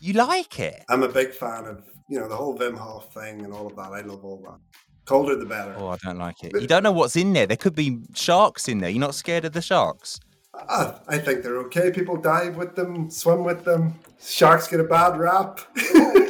[0.00, 0.84] You like it?
[0.88, 3.76] I'm a big fan of you know the whole Wim Hof thing and all of
[3.76, 3.92] that.
[3.92, 4.58] I love all that.
[5.04, 5.74] Colder the better.
[5.78, 6.52] Oh, I don't like it.
[6.60, 7.46] You don't know what's in there.
[7.46, 8.90] There could be sharks in there.
[8.90, 10.20] You're not scared of the sharks?
[10.54, 11.90] Ah, I think they're okay.
[11.90, 13.94] People dive with them, swim with them.
[14.20, 15.60] Sharks get a bad rap.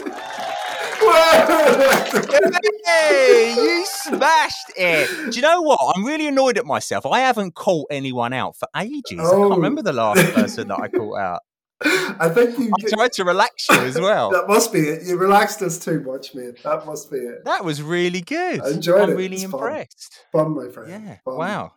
[2.84, 5.30] Hey, you smashed it.
[5.32, 5.78] Do you know what?
[5.94, 7.06] I'm really annoyed at myself.
[7.06, 9.18] I haven't caught anyone out for ages.
[9.20, 9.48] I Oh.
[9.48, 11.40] can't remember the last person that I caught out.
[11.84, 12.70] I think you.
[12.78, 14.30] I tried to relax you as well.
[14.32, 15.02] That must be it.
[15.04, 16.62] You relaxed us too much, mate.
[16.62, 17.44] That must be it.
[17.44, 18.60] That was really good.
[18.62, 19.16] I enjoyed I'm it.
[19.16, 19.54] really It's fun.
[19.60, 20.20] impressed.
[20.32, 20.90] Fun, my friend.
[20.90, 21.16] Yeah.
[21.24, 21.36] Fun.
[21.38, 21.72] Wow.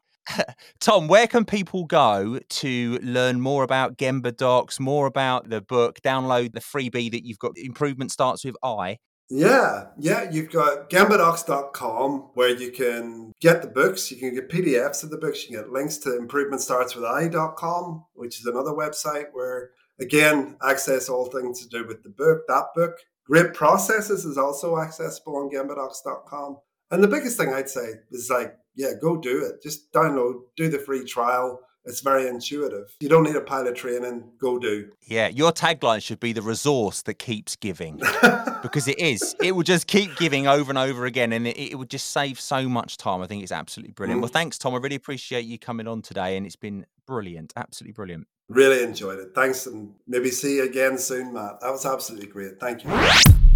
[0.80, 6.02] Tom, where can people go to learn more about Gemba Docs, more about the book,
[6.02, 7.52] download the freebie that you've got?
[7.58, 8.98] Improvement starts with I.
[9.30, 10.30] Yeah, yeah.
[10.30, 14.12] You've got gembadocs.com where you can get the books.
[14.12, 15.44] You can get PDFs of the books.
[15.44, 21.62] You can get links to improvementstartswithI.com, which is another website where, again, access all things
[21.62, 23.00] to do with the book, that book.
[23.26, 26.58] Great Processes is also accessible on gembadocs.com.
[26.92, 29.64] And the biggest thing I'd say is like, yeah, go do it.
[29.64, 31.60] Just download, do the free trial.
[31.86, 32.96] It's very intuitive.
[33.00, 34.24] You don't need a pilot training.
[34.40, 34.92] Go do.
[35.02, 37.98] Yeah, your tagline should be the resource that keeps giving
[38.62, 39.36] because it is.
[39.42, 42.40] It will just keep giving over and over again, and it, it would just save
[42.40, 43.22] so much time.
[43.22, 44.22] I think it's absolutely brilliant.
[44.22, 44.34] Well, mm.
[44.34, 44.74] thanks, Tom.
[44.74, 48.28] I really appreciate you coming on today, and it's been brilliant, absolutely brilliant.
[48.50, 49.30] Really enjoyed it.
[49.36, 51.62] Thanks, and maybe see you again soon, Matt.
[51.62, 52.60] That was absolutely great.
[52.60, 52.92] Thank you.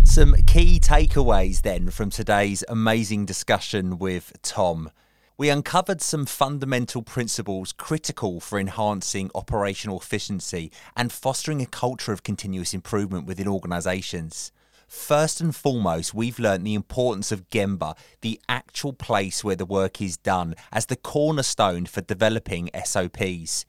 [0.03, 4.91] Some key takeaways then from today's amazing discussion with Tom.
[5.39, 12.23] We uncovered some fundamental principles critical for enhancing operational efficiency and fostering a culture of
[12.23, 14.51] continuous improvement within organisations.
[14.89, 20.01] First and foremost, we've learnt the importance of Gemba, the actual place where the work
[20.01, 23.65] is done, as the cornerstone for developing SOPs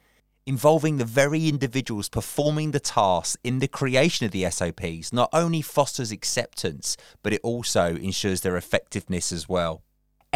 [0.46, 5.62] involving the very individuals performing the tasks in the creation of the SOPs not only
[5.62, 9.84] fosters acceptance, but it also ensures their effectiveness as well.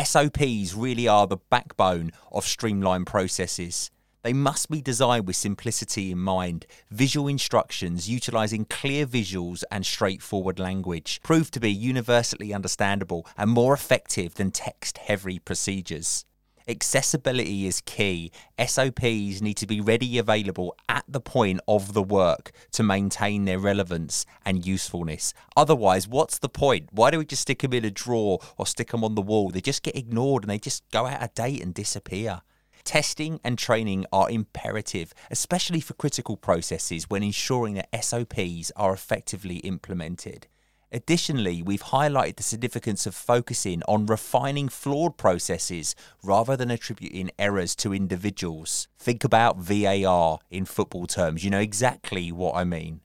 [0.02, 3.92] SOPs really are the backbone of streamlined processes.
[4.22, 10.58] They must be designed with simplicity in mind, visual instructions utilizing clear visuals and straightforward
[10.58, 16.24] language, prove to be universally understandable and more effective than text heavy procedures.
[16.66, 18.32] Accessibility is key.
[18.58, 23.58] SOPs need to be ready available at the point of the work to maintain their
[23.58, 25.34] relevance and usefulness.
[25.56, 26.88] Otherwise, what's the point?
[26.90, 29.50] Why do we just stick them in a drawer or stick them on the wall?
[29.50, 32.40] They just get ignored and they just go out of date and disappear.
[32.82, 39.56] Testing and training are imperative, especially for critical processes when ensuring that SOPs are effectively
[39.56, 40.46] implemented.
[40.94, 47.74] Additionally, we've highlighted the significance of focusing on refining flawed processes rather than attributing errors
[47.74, 48.86] to individuals.
[48.96, 53.00] Think about VAR in football terms, you know exactly what I mean.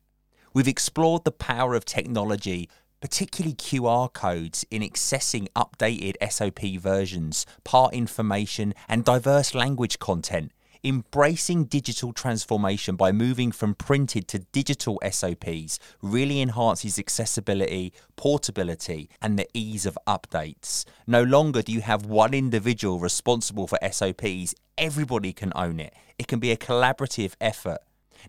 [0.53, 2.69] We've explored the power of technology,
[3.01, 10.51] particularly QR codes, in accessing updated SOP versions, part information, and diverse language content.
[10.81, 19.37] Embracing digital transformation by moving from printed to digital SOPs really enhances accessibility, portability, and
[19.37, 20.85] the ease of updates.
[21.05, 25.93] No longer do you have one individual responsible for SOPs, everybody can own it.
[26.17, 27.79] It can be a collaborative effort.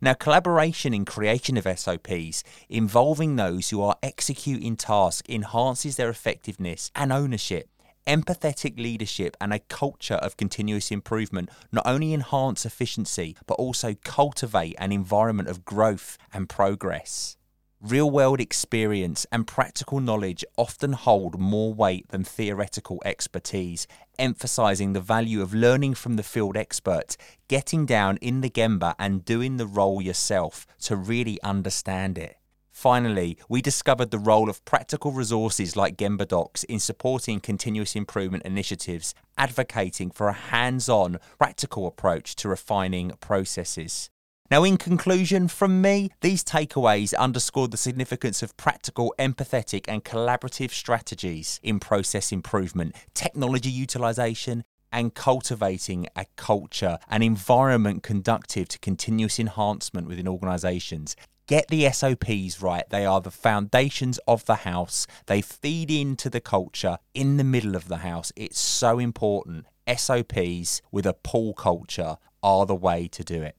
[0.01, 6.90] Now, collaboration in creation of SOPs involving those who are executing tasks enhances their effectiveness
[6.96, 7.68] and ownership.
[8.07, 14.74] Empathetic leadership and a culture of continuous improvement not only enhance efficiency, but also cultivate
[14.78, 17.36] an environment of growth and progress.
[17.80, 23.86] Real world experience and practical knowledge often hold more weight than theoretical expertise,
[24.18, 27.16] emphasizing the value of learning from the field experts,
[27.48, 32.36] getting down in the Gemba and doing the role yourself to really understand it.
[32.81, 38.43] Finally, we discovered the role of practical resources like Gemba Docs in supporting continuous improvement
[38.47, 44.09] initiatives, advocating for a hands on, practical approach to refining processes.
[44.51, 50.70] Now, in conclusion, from me, these takeaways underscore the significance of practical, empathetic, and collaborative
[50.70, 59.39] strategies in process improvement, technology utilization, and cultivating a culture, an environment conductive to continuous
[59.39, 61.14] enhancement within organizations.
[61.51, 62.88] Get the SOPs right.
[62.90, 65.09] They are the foundations of the house.
[65.26, 68.30] They feed into the culture in the middle of the house.
[68.36, 69.66] It's so important.
[69.92, 73.57] SOPs with a pool culture are the way to do it.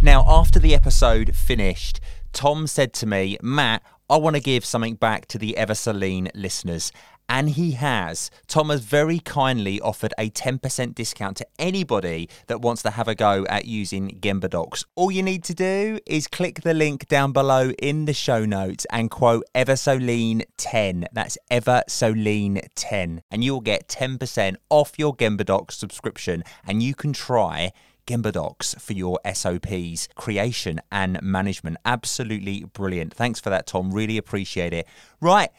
[0.00, 2.00] Now, after the episode finished,
[2.32, 5.92] Tom said to me, Matt, I want to give something back to the Ever So
[5.92, 6.92] Lean listeners.
[7.28, 8.30] And he has.
[8.46, 13.14] Tom has very kindly offered a 10% discount to anybody that wants to have a
[13.14, 14.84] go at using Gemba Docs.
[14.94, 18.86] All you need to do is click the link down below in the show notes
[18.90, 21.06] and quote ever so lean 10.
[21.12, 23.22] That's ever so lean 10.
[23.30, 27.72] And you'll get 10% off your Gemba Docs subscription and you can try
[28.06, 31.76] Gemba Docs for your SOPs, creation and management.
[31.84, 33.14] Absolutely brilliant.
[33.14, 33.92] Thanks for that, Tom.
[33.92, 34.86] Really appreciate it.
[35.20, 35.50] Right.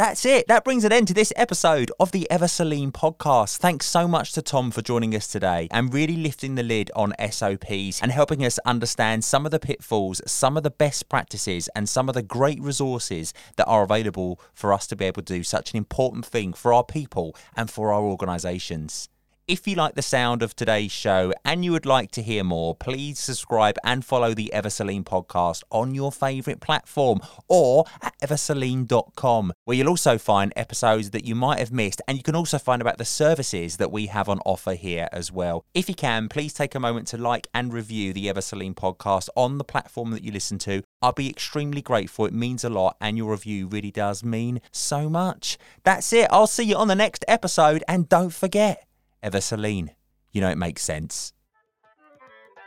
[0.00, 0.48] That's it.
[0.48, 3.58] That brings an end to this episode of the Ever So Lean podcast.
[3.58, 7.12] Thanks so much to Tom for joining us today and really lifting the lid on
[7.30, 11.86] SOPs and helping us understand some of the pitfalls, some of the best practices, and
[11.86, 15.42] some of the great resources that are available for us to be able to do
[15.42, 19.10] such an important thing for our people and for our organizations.
[19.50, 22.72] If you like the sound of today's show and you would like to hear more,
[22.72, 28.14] please subscribe and follow the Ever So Lean podcast on your favourite platform or at
[28.20, 32.00] eversolean.com, where you'll also find episodes that you might have missed.
[32.06, 35.32] And you can also find about the services that we have on offer here as
[35.32, 35.64] well.
[35.74, 38.74] If you can, please take a moment to like and review the Ever So Lean
[38.74, 40.84] podcast on the platform that you listen to.
[41.02, 42.24] I'll be extremely grateful.
[42.24, 45.58] It means a lot, and your review really does mean so much.
[45.82, 46.28] That's it.
[46.30, 48.86] I'll see you on the next episode, and don't forget.
[49.22, 49.90] Ever So Lean.
[50.32, 51.32] You know it makes sense.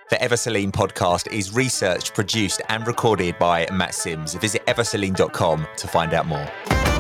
[0.10, 4.36] The Ever So Lean podcast is researched, produced, and recorded by Matt Sims.
[4.36, 6.93] Visit eversolean.com to find out more.